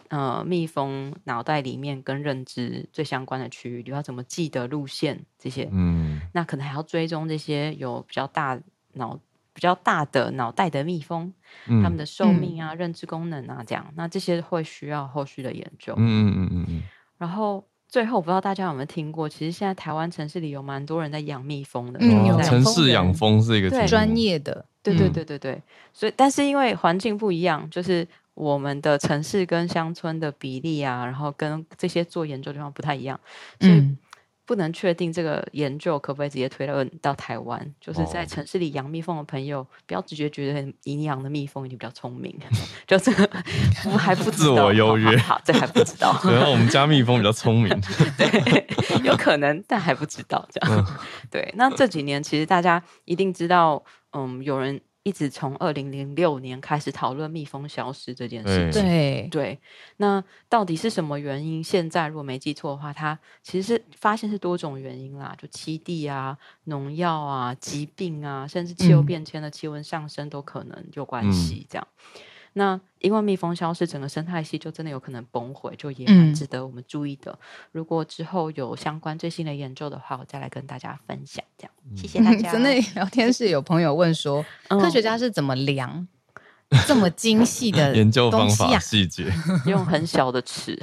[0.10, 8.60] 呃，蜜蜂脑袋里面跟认知最相关的区域，你要怎么记得路线这些，嗯，那可能还要追踪这些有比较大
[8.94, 9.20] 脑。
[9.54, 11.32] 比较大的脑袋的蜜蜂，
[11.68, 15.94] 嗯、它们的寿命啊、嗯、认知功能啊，这样，那这些会需要后续的研究。
[15.98, 16.84] 嗯嗯嗯嗯。
[17.20, 22.00] 然后最后，不知道大家有没有听过，其实现在台湾城市里有蛮多人在养蜜蜂的。
[22.02, 24.66] 嗯，有城市养蜂是一个专业的。
[24.82, 25.62] 对对对对对。
[25.94, 33.20] 所以，但是因为环境不一样，就是我们的城市跟乡村的比例啊，然后跟这些做研究的地方不太一样，
[33.60, 33.96] 所以。
[34.44, 42.38] 嗯不能确定这个研究可不可以直接推论到台湾，就是在城市里养蜜蜂的朋友，不要直觉觉得你养的蜜蜂一定比较聪明，
[42.86, 43.30] 就这个
[43.98, 44.38] 还不知道。
[44.38, 46.12] 自我优越，好，这还不知道。
[46.22, 47.70] 可能我们家蜜蜂比较聪明，
[48.18, 48.68] 对，
[49.06, 50.86] 有可能，但还不知道这样。
[51.32, 53.82] 对，那这几年其实大家一定知道，
[54.12, 54.82] 嗯，有人。
[55.04, 58.82] 一直从二零零六年开始讨论蜜蜂消失这件事情。
[58.82, 59.60] 对对，
[59.98, 61.64] 那到底是什么原因？
[61.64, 71.68] 现在如果没记错的话，它其实是发现是多种原因啦，就栖地啊、农药啊、疾病啊，甚至气候变迁的气温上升都可能有关系。
[71.70, 71.88] 这样。
[72.16, 72.22] 嗯
[72.54, 77.32] 那因为蜜蜂消失，整个生态系就真的有可能崩毁，就也蛮值得我们注意的。
[77.32, 77.38] 嗯、
[77.72, 81.44] 如果之后有相关最新的研究的话，我再来跟大家分享。
[81.58, 82.52] 这样，嗯、谢谢大家。
[82.54, 86.08] 真的聊天室有朋友问说， 嗯、科学家是怎么量
[86.88, 89.26] 这么精细的研究方法细节？
[89.66, 90.80] 用很小的尺，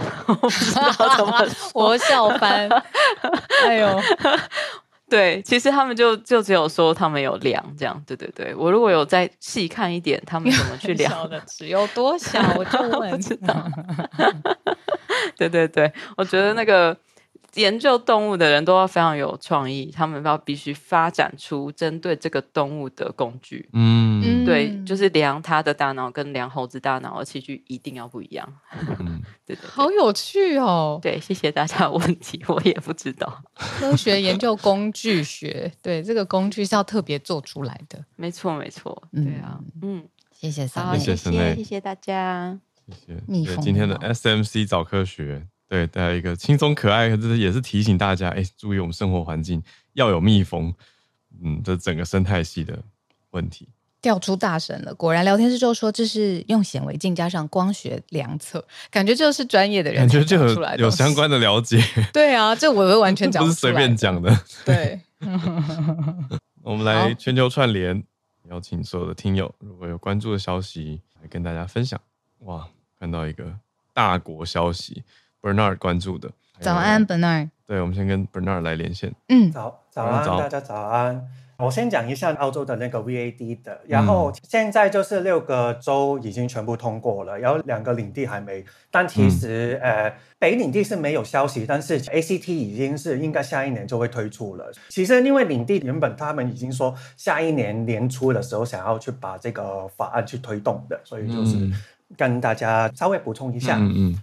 [1.74, 2.68] 我笑翻。
[3.64, 4.00] 哎呦。
[5.10, 8.54] 对，其实他们就就只有说他们有量这样，对对对。
[8.54, 13.10] 我如果有再细看一点，他们怎么去量的只有多小，我就 问。
[13.10, 13.66] 不知道。
[15.36, 16.96] 对对对，我觉得那个。
[17.54, 23.68] 研究动物的人都要非常有创意，他们要必须发展出针对这个动物的工具。
[23.72, 28.46] 嗯，对，就是量它的大脑跟量猴子大脑的器具一定要不一样。
[28.98, 30.98] 嗯， 对，对对，好有趣哦。
[31.02, 33.42] 对，谢谢大家的问题，我也不知道。
[33.54, 38.04] 科学研究工具学，对，这个工具是要特别做出来的。
[38.16, 39.02] 没错，没错。
[39.12, 43.22] 对啊，嗯，谢谢三位，谢谢，谢谢大家，谢谢。
[43.26, 45.46] 蜜蜂，今天的 SMC 早科学。
[45.70, 49.62] 对，带来一个轻松可爱，可是也是提醒大家，哎，注意我们生活环境
[49.92, 50.74] 要有蜜蜂，
[51.40, 52.76] 嗯，这整个生态系的
[53.30, 53.68] 问题。
[54.02, 61.80] 调出大神了，果然聊天室就说这是用显微镜加上光学量测，感觉就是专业的人，感觉就有有相关的了解。
[62.12, 64.36] 对啊，这我会完全 讲不是随便讲的。
[64.64, 65.00] 对，
[66.62, 68.02] 我们来全球串联，
[68.48, 72.00] 邀请所有的听友，如果有关注的消息来跟大家分享。
[72.40, 72.66] 哇，
[72.98, 73.54] 看到一个
[73.94, 75.04] 大国消息。
[75.42, 76.30] Bernard 关注的，
[76.60, 77.48] 早安，Bernard。
[77.66, 79.14] 对，我们先跟 Bernard 来连线。
[79.28, 81.26] 嗯，早早安，大家早安。
[81.56, 88.64] 我先讲一下澳洲的那个 VAD 的，然后现在就是六个州已经全部通过了，然后两个领地还没。
[88.90, 94.72] 但其实，嗯、呃，北领地是没有消息，但是 ACT 已经是应该下一年就会推出了。
[94.88, 101.58] 其实因为领地原本他们已经说下一年年初的时候想要去把这个法案去推动的，所以就是
[102.16, 103.76] 跟大家稍微补充一下。
[103.76, 103.94] 嗯嗯。
[103.94, 104.22] 嗯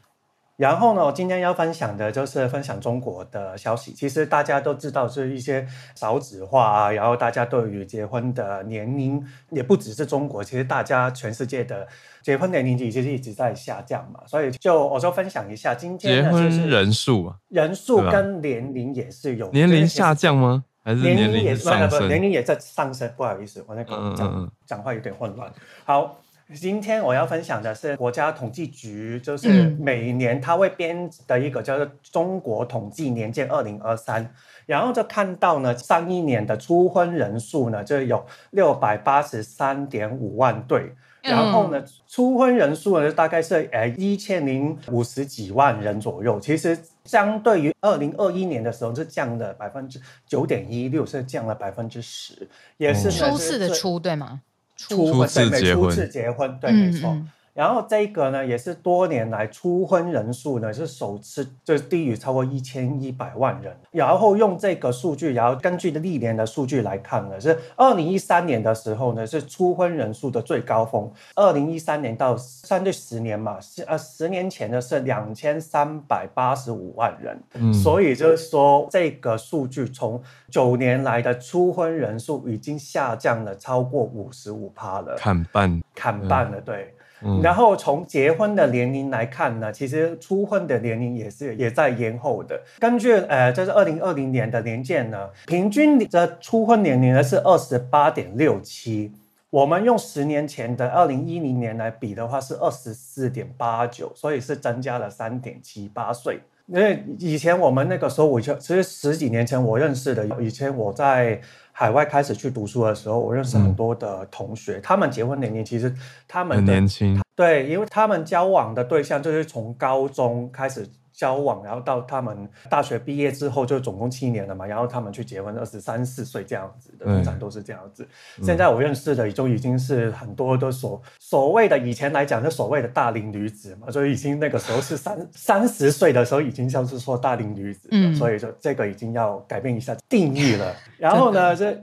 [0.57, 3.93] 然后呢，我今天要分享的就是分享中国的消息。
[3.93, 11.87] 其实大家都知道，是一些少子化啊，然后大家对于结婚的年龄也不只是中国，其实大家全世界的
[12.23, 14.19] 结婚年龄其实一直在下降嘛。
[14.25, 20.63] 所以就我就分享一下，今天结婚人数啊，人数跟年龄也是有年龄下降吗？
[20.83, 22.07] 还是年龄也上升？
[22.07, 23.07] 年龄也在上升。
[23.15, 25.53] 不好意思，我那个讲讲话有点混乱。
[25.85, 26.17] 好。
[26.55, 34.25] 今天我要分享的是国家统计局，就是每年他会编的一个叫做《中国统计年鉴二零二三》，
[34.65, 54.41] 然后就看到呢，上一年的初婚人数呢就有六百八十三点五万对，然后呢，初婚人数呢大概是呃一千零五十几万人左右，其实相对于二零二一年的时候是降了百分之九点一六，是降了百分之十，也是初次的初对吗？
[54.77, 57.17] 初次结婚，初次结婚，对，没错。
[57.57, 63.75] 然后这个呢，也是多年来初婚人数呢是首次就是低于超过一千一百万人。
[63.89, 71.11] 然后用这个数据，然后根据历年的数据来看呢，是二零一三年的时候呢是初婚人数的最高峰。
[71.33, 77.41] 二零一三年到相对十年嘛，是呃十年前呢是两千三百八十五万人。
[77.55, 86.93] 嗯，所以就是说这个数据从九年来的初婚人数已经下降了超过五十五趴了，砍半，砍半了，对。
[87.41, 92.61] 然后从结婚的年龄来看呢，其实初婚的年龄也是也在延后的。
[92.79, 99.11] 根据呃，这是二零二零年的年鉴呢，平均的初婚年龄呢是二十八点六七。
[99.49, 106.39] 我们用十年前的二零一零年来比的话是二十四点八九，所以是增加了三点七八岁。
[106.67, 111.41] 因为以前我们那个时候，我就其实十几年前我认识的，以前我在。
[111.79, 115.93] 海外开始去读书的时候，我认识很多的同学，他们结婚年龄其实
[116.27, 120.89] 他们很年轻，对，因为他们交往的对象就是从高中开始。
[121.17, 124.67] 交往，然后到他们大学毕业之后，就总共七年了嘛。
[124.67, 128.07] 然后他们去结婚，二十三四岁这样子的，通常都是这样子。
[128.37, 140.75] 嗯、现在我认识的就已经是很多都所所谓的以前来讲，就所谓的大龄女子嘛，所以已经那个时候是三 三十岁的时候，已经像是说大龄女子，嗯，所以说这个已经要改变一下定义了。
[140.99, 141.75] 然后呢，这。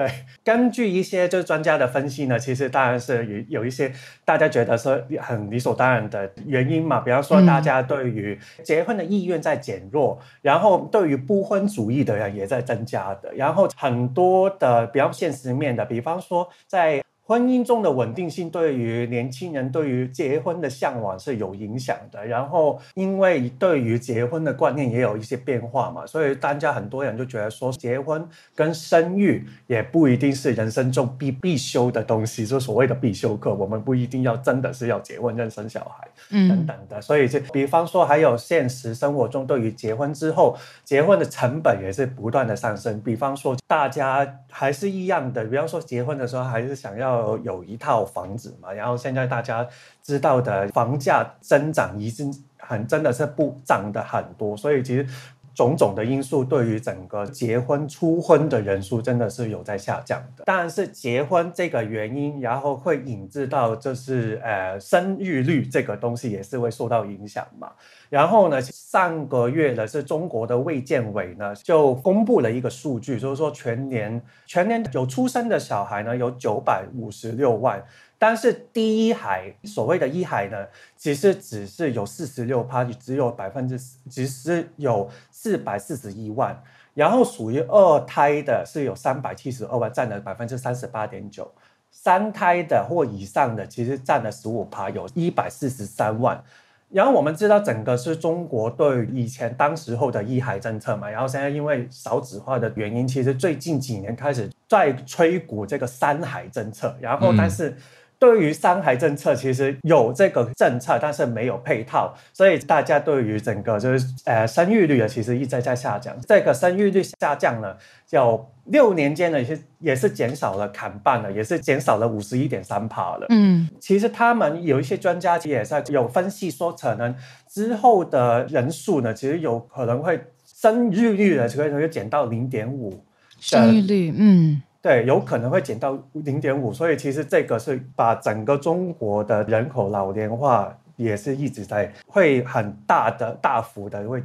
[0.00, 0.10] 对，
[0.42, 3.92] 根据一些就是专家的分析呢，其实当然是有有一些
[4.24, 17.02] 大家觉得说很理所当然的原因嘛，比方说大家对于结婚的意愿在减弱，然后对于不婚主义的人也在增加的，然后很多的比较现实面的，比方说在。
[17.30, 36.08] 婚姻中的稳定性对于年轻人对于结婚的向往是有影响的，然后因为对于结婚的观念也有一些变化嘛，所以大家很多人就觉得说结婚跟生育也不一定是人生中必必修的东西，就所谓的必修课，我们不一定要真的是要结婚、认生小孩
[36.48, 47.19] 等等的，所以就比方说还有现实生活中对于结婚之后结婚的成本也是不断的上升，比方说大家还是一样的，比方说结婚的时候还是想要。
[47.42, 49.66] 有一套房子嘛，然后现在大家
[50.02, 55.06] 知道的房价增长已经很真的是不涨的很多，所以其实
[55.54, 60.44] 种种的因素对于整个结婚初婚的人数真的是有在下降的。
[60.44, 67.72] 当然是结婚这个原因，然后会引致到就是呃生育率这个东西也是会受到影响嘛。
[68.08, 77.80] 然后呢，上个月呢是中国的卫健委呢就公布了一个数据，就是说全年全年有出生的小孩呢有九百五十六万，
[78.22, 86.62] 但是第一孩所谓的一孩呢，其实只是有四十六趴，只有百分之只是有四百四十一万，
[86.92, 91.50] 然后属于二胎的是有三百七十二万，占了百分之三十八点九，
[91.90, 96.44] 三胎的或以上的其实占了十五趴，有一百四十三万。
[96.90, 107.74] 然后我们知道，整个是中国对以前当时候的一孩政策嘛，然后现在因为少子化的原因，其实最近几年开始在吹鼓这个三孩政策，然后但是。
[108.20, 116.14] 对于三孩政策，其实有这个政策，但是没有配套，所以大家对于整个就是呃生育率啊，其实一直在下降。
[116.28, 123.24] 这个生育率下降了，就六年间呢也是也是减少了砍半了，也是减少了五十一点三帕了。
[123.30, 127.16] 嗯，其实他们有一些专家也在有分析说，可能
[127.48, 133.02] 之后的人数呢，其实有可能会生育率呢，可能会减到零点五。
[133.40, 134.62] 生育率，嗯。
[134.82, 144.22] 对，有可能会减到零点五，所以其实这个是把整个中国的人口老龄化也是一直在会很大的大幅的会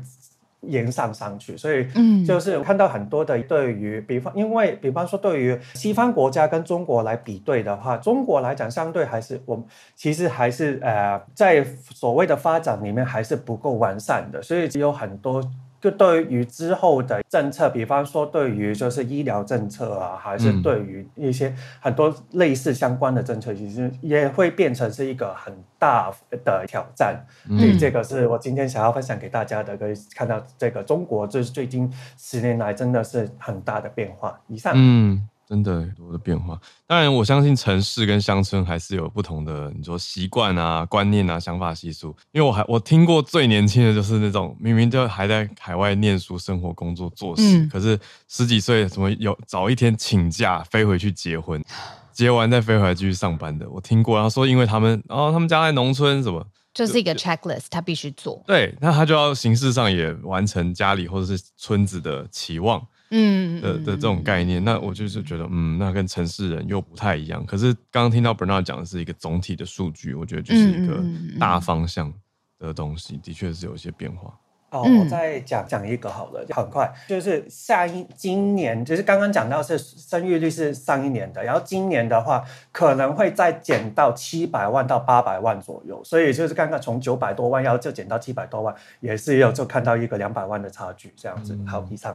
[0.61, 11.61] 延上上去，所以嗯，就是看到很多的对于比方，因为比方说对于西方国家跟中国来比对的话，中国来讲相对还是我们其实还是呃在
[11.93, 15.43] 所谓的发展里面还是不够完善的，所以只有很多。
[15.85, 26.11] 就对于之后的政策，比方说对于就是医疗政策啊，还是对于一些很多类似相关的政策，其实也会变成是一个很大
[26.43, 27.23] 的挑战。
[27.49, 34.39] 所以这个是我今天想要分享给大家的，可以看到这个中国就是最近十年来真的是很大的变化。
[34.47, 34.73] 以上。
[34.75, 35.29] 嗯。
[35.47, 42.07] 真的很多的变化，当然我相信城市跟乡村还是有不同的，你说习惯啊、观念啊、想法习俗。
[42.31, 51.63] 因为我还我听过最年轻的就是那种明明就还在海外念书、生活、工作、做事，嗯、可是十几岁怎么有早一天请假飞回去结婚，
[52.11, 54.15] 结完再飞回来继续上班的，我听过。
[54.15, 56.45] 然后说因为他们，然后他们家在农村什么。
[56.73, 58.43] 就是一个 checklist，他必须做。
[58.45, 62.85] 对，那他就要形式上也完成家里或者是村子的期望，
[63.17, 64.63] 嗯的的这种概念。
[64.63, 67.45] 那我就是觉得，嗯，那跟城市人又不太一样。
[67.45, 71.01] 可是刚刚听到 Bernard 讲的是一个总体的数据，我觉得就是一个
[71.39, 72.13] 大方向
[72.59, 74.33] 的东西，的确是有一些变化。
[74.71, 82.43] 哦，我再讲讲一个好了，很快就是下一今年，就是刚刚讲到是生育率是上一年的，然后今年的话
[82.73, 91.55] 可能会再减到七百万到八百万左右，所以就是刚刚从九百多万要就减到七百多万，也是有就看到一个两百万的差距这样子。
[91.55, 92.13] 嗯、好，以上。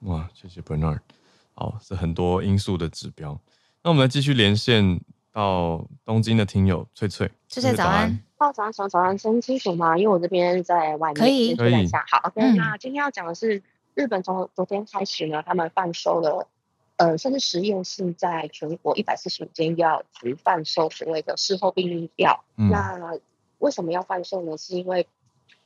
[0.00, 1.00] 哇，谢谢 Bernard。
[1.54, 3.38] 好，是很多因素的指标。
[3.82, 5.00] 那我们来继续连线
[5.32, 8.18] 到东京的听友翠翠，翠翠早安。
[8.36, 9.98] 报早上早上声清楚吗？
[9.98, 12.04] 因为我这边在外面，可以可以一下。
[12.08, 12.56] 好，OK、嗯。
[12.56, 13.60] 那今天要讲的是
[13.94, 16.46] 日本从昨天开始呢，他们贩售了，
[16.96, 22.44] 呃，甚至实验室在全国一百四十五间药局贩售所谓的事后避孕药。
[22.56, 23.18] 嗯、那
[23.58, 24.56] 为什么要贩售呢？
[24.56, 25.08] 是因为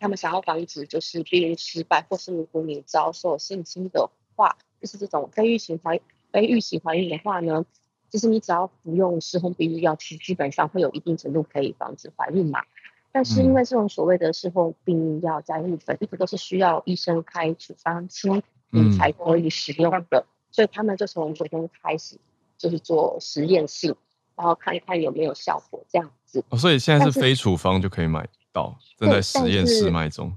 [0.01, 6.01] 他们想要防止就是避孕失败，或是如果你遭受性侵的话，就是这种非预期怀
[6.33, 7.65] 非预期怀孕的话呢？
[8.11, 12.63] 就是你只要服用事后避孕药，其实基本上会有一定程度可以防止怀孕嘛。
[13.11, 22.19] 但是因为这种所谓的事后避孕药在日本一直都是需要医生开处方签你才可以使用的，嗯、所以他们就从昨天开始
[22.59, 23.95] 就是做实验性，
[24.37, 26.45] 然后看一看有没有效果这样子。
[26.51, 30.37] 哦，所以现在是非处方就可以买到，正在实验室卖中。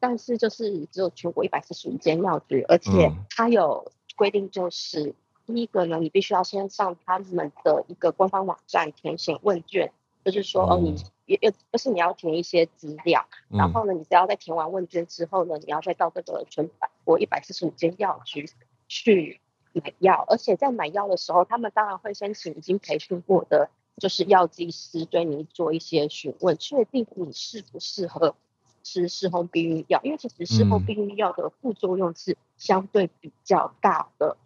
[0.00, 5.14] 但是就是只有全国一百四十五间药局，而且它有规定就是。
[5.50, 9.90] 第一个呢，你必须要先上他们的一个官方网站填写问卷，
[10.22, 10.94] 就是说哦，你
[11.24, 16.68] 也也不是你要填一些资料，然后呢，你只要在填完问卷之后呢，你要再到这个全
[17.02, 18.50] 国一百四十五间药局
[18.88, 19.40] 去
[19.72, 28.34] 买药，而且在买药的时候，他们当然会先请已经培训过的，就是药剂师对你做一些询问，确定你适不适合
[28.82, 34.36] 吃事后避孕药，因为其实事后避孕药的副作用是相对比较大的。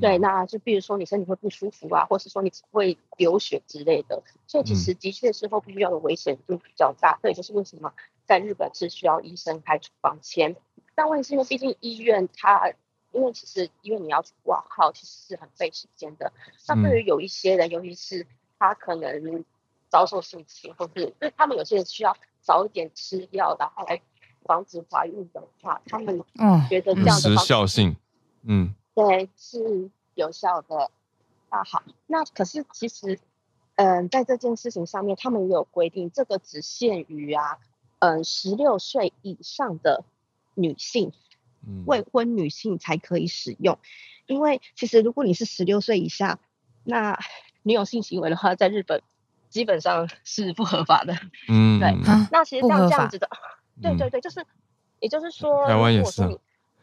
[0.00, 7.18] 对，那就比如说你身体会不舒服啊，或是说你会流血之类的，所以其实的确事后避孕药的危险度比较大。
[7.20, 7.92] 这也就是为什么
[8.24, 10.54] 在日本是需要医生开处方签。
[10.94, 12.70] 但问题是因为毕竟医院它，
[13.10, 16.32] 因为其实因为你要去挂号，其实是很费时间的。
[16.68, 18.26] 那对于有一些人，尤其是
[18.60, 19.44] 他可能
[19.88, 24.02] 遭受性侵，或是他们有些人需要早一点吃药，然后来
[24.44, 26.22] 防止怀孕的话，他们
[26.68, 27.96] 觉得这样的时效性，
[28.42, 28.74] 嗯。
[28.94, 30.90] 对，是有效的
[31.48, 31.64] 啊。
[31.64, 33.18] 好，那可是其实，
[33.76, 37.58] 嗯，在这件事情上面，他们也有规定，这个只限于啊，
[38.00, 40.04] 嗯，十六岁以上的
[40.54, 41.10] 女性，
[41.86, 43.78] 未婚女性才可以使用。
[44.26, 46.38] 因为其实如果你是十六岁以下，
[46.84, 47.18] 那
[47.64, 49.02] 你有性行为的话，在日本
[49.52, 51.14] 基本上是不合法的。
[51.48, 51.94] 嗯，对。
[52.32, 53.28] 那其实像这样子的，
[53.80, 54.44] 对对对，就是，
[54.98, 56.22] 也就是说，台湾也是。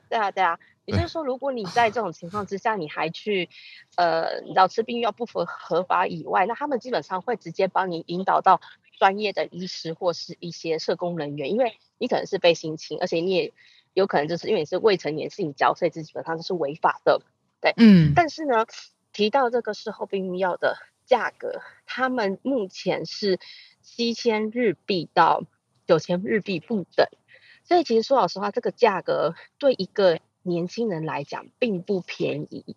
[0.07, 0.57] 对啊，对啊。
[0.85, 3.47] 也就是说，如果你在这种情况之下，你还去，
[3.95, 8.59] 呃，你知道吃避孕药不符合法以外，那他们基本上会直接帮你引导到
[8.97, 13.53] 专业的医师或是一些社工人员，因为你可能是被性侵，而且你也
[13.93, 17.21] 有可能就是因为你是未成年性交，所以这基本上就是违法的，
[17.61, 18.13] 对，嗯。
[18.15, 18.65] 但是呢，
[19.13, 20.75] 提到这个事后避孕药的
[21.09, 23.39] 价格，他们目前是
[23.81, 25.43] 七千日币到
[25.87, 27.07] 九千日币不等，
[27.63, 32.75] 所以其实说老实话，这个价格对一个年轻人来讲并不便宜，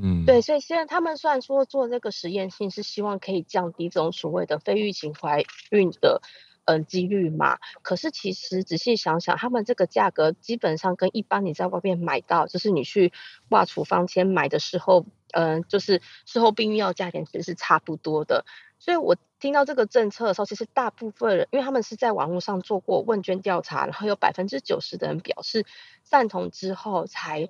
[0.00, 6.22] 嗯，对，所以现在他们虽然说做这个实验性是希望可以降低这种所谓的非预期怀孕的
[6.64, 13.12] 嗯几率嘛，可是其实仔细想想，他们这个价格基本上跟一般你在外面买到，就是你去
[13.48, 18.44] 挂处方签买的时候，嗯，就是事后避孕药价钱其实是差不多的。
[18.78, 25.64] 所以我听到这个政策的时候，其实大部分人，因为他们是在网络上做过问卷调查，然后有百分之九十的人表示
[26.02, 27.48] 赞同之后才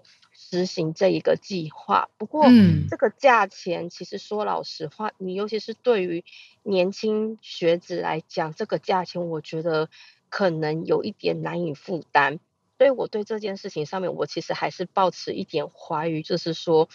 [0.50, 2.08] 实行这一个计划。
[2.18, 2.46] 不过，
[2.90, 6.24] 这个价钱其实说老实话，你尤其是对于
[6.62, 9.88] 年轻学子来讲，这个价钱我觉得
[10.28, 12.40] 可能有一点难以负担。
[12.78, 16.88] 所以我对这件事情上面，我其实还是抱持一点怀疑，就是说，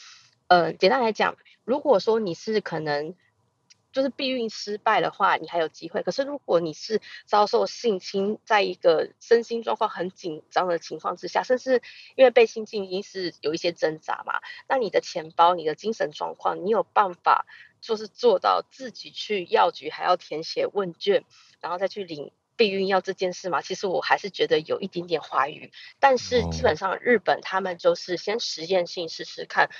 [0.47, 3.15] 呃，简单来讲，如果说你是可能。
[3.97, 6.03] 就是避孕失败的话，你还有机会。
[6.03, 11.81] 可是如果你是遭受性侵，在一个身心状况很紧张的情况之下，甚至
[12.15, 14.39] 因为被性侵已经是有一些挣扎嘛，
[14.69, 17.47] 那你的钱包、你的精神状况，你有办法
[17.81, 21.23] 就是做到自己去药局还要填写问卷，
[21.59, 23.63] 然后再去领避孕药这件事嘛？
[23.63, 25.71] 其实我还是觉得有一点点怀疑。
[25.99, 29.71] 但是基本上日本他们就是先实验性试试看。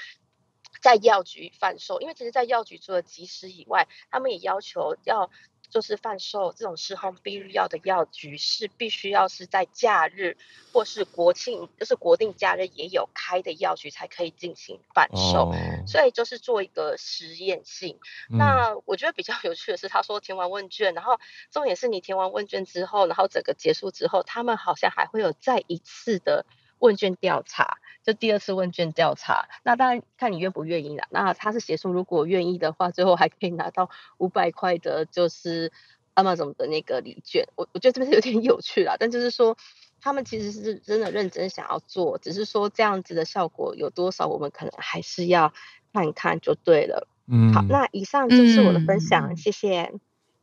[0.81, 5.29] 在药局贩售，因为其实，在药局除了及时以外，他们也要求要
[5.69, 10.37] 就是贩售这种事后避孕药的药局是必须要是在假日
[10.71, 15.49] 或是国庆，就是国定假日也有开的药局才可以进行贩售。
[15.49, 15.55] 哦、
[15.85, 17.99] 所以就是做一个实验性。
[18.31, 21.19] 嗯、那我觉得比较有趣的是，他说填完问卷，然后
[21.51, 26.45] 重点是你填完问卷之后，然后整个结束之后，他们好像还会有再一次的
[26.79, 29.47] 问卷调查，就第二次问卷调查。
[29.63, 31.07] 那当然看你愿不愿意啦。
[31.09, 35.71] 那他是写说，如果愿意的话，最后还可以拿到五百块的，就是
[36.15, 37.47] Amazon 的那个礼券。
[37.55, 39.57] 我我觉得这边是有点有趣啦，但就是说
[39.99, 45.53] 他们其实是真的认真想要做，只是说这样子的效果有多少，我们可能还是要
[45.93, 47.07] 看一看就对了。
[47.27, 49.91] 嗯，好，那以上就是我的分享，嗯、谢谢。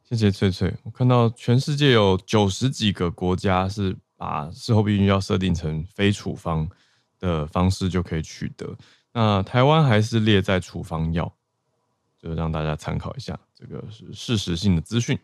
[0.02, 6.68] 谢谢翠翠，我看到全世界有九十几个国家是把事后避孕药设定成非处方
[7.18, 8.76] 的方式就可以取得，
[9.12, 11.32] 那台湾还是列在处方药，
[12.20, 15.18] 就让大家参考一下，这个是事实性的资讯。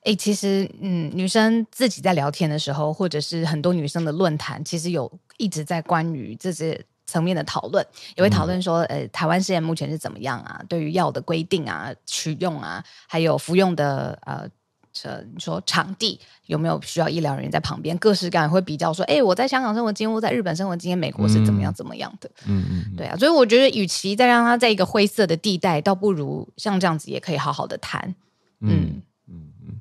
[0.00, 6.84] 哎、欸，其实，嗯，女生自己在聊天的时候，或者是很多女生的论坛，其实有一直在关于这些。
[7.06, 10.64] 层面的讨论也会讨论说，呃，台湾现在目前是怎么样啊？
[10.70, 14.48] 对于药的规定啊、取用啊，还有服用的呃，
[14.94, 17.98] 这你说场地有没有需要医疗人员在旁边？
[17.98, 22.30] 各式各样会比较说，哎，我在香港生活经验，我在日本生活经验，美国是怎么样怎么样的？
[22.46, 28.14] 嗯嗯，对啊，所以我觉得，与其再让他在一个灰色的地带，倒不如像这样子也可以好好的谈。
[28.60, 29.80] 嗯嗯嗯，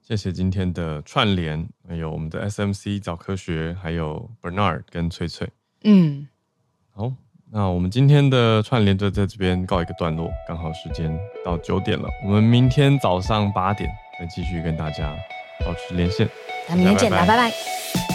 [0.00, 5.50] 谢谢今天的串联，还有我们的 SMC 早科学，还有 Bernard 跟翠翠。
[5.82, 6.28] 嗯。
[6.92, 7.12] 好，
[7.50, 12.08] 那我们今天的串联就在这边告一个段落，刚好时间到九点了。
[12.24, 15.14] 我们明天早上八点再继续跟大家
[15.64, 16.28] 保持连线。
[16.68, 18.05] 那明天见，拜拜拜。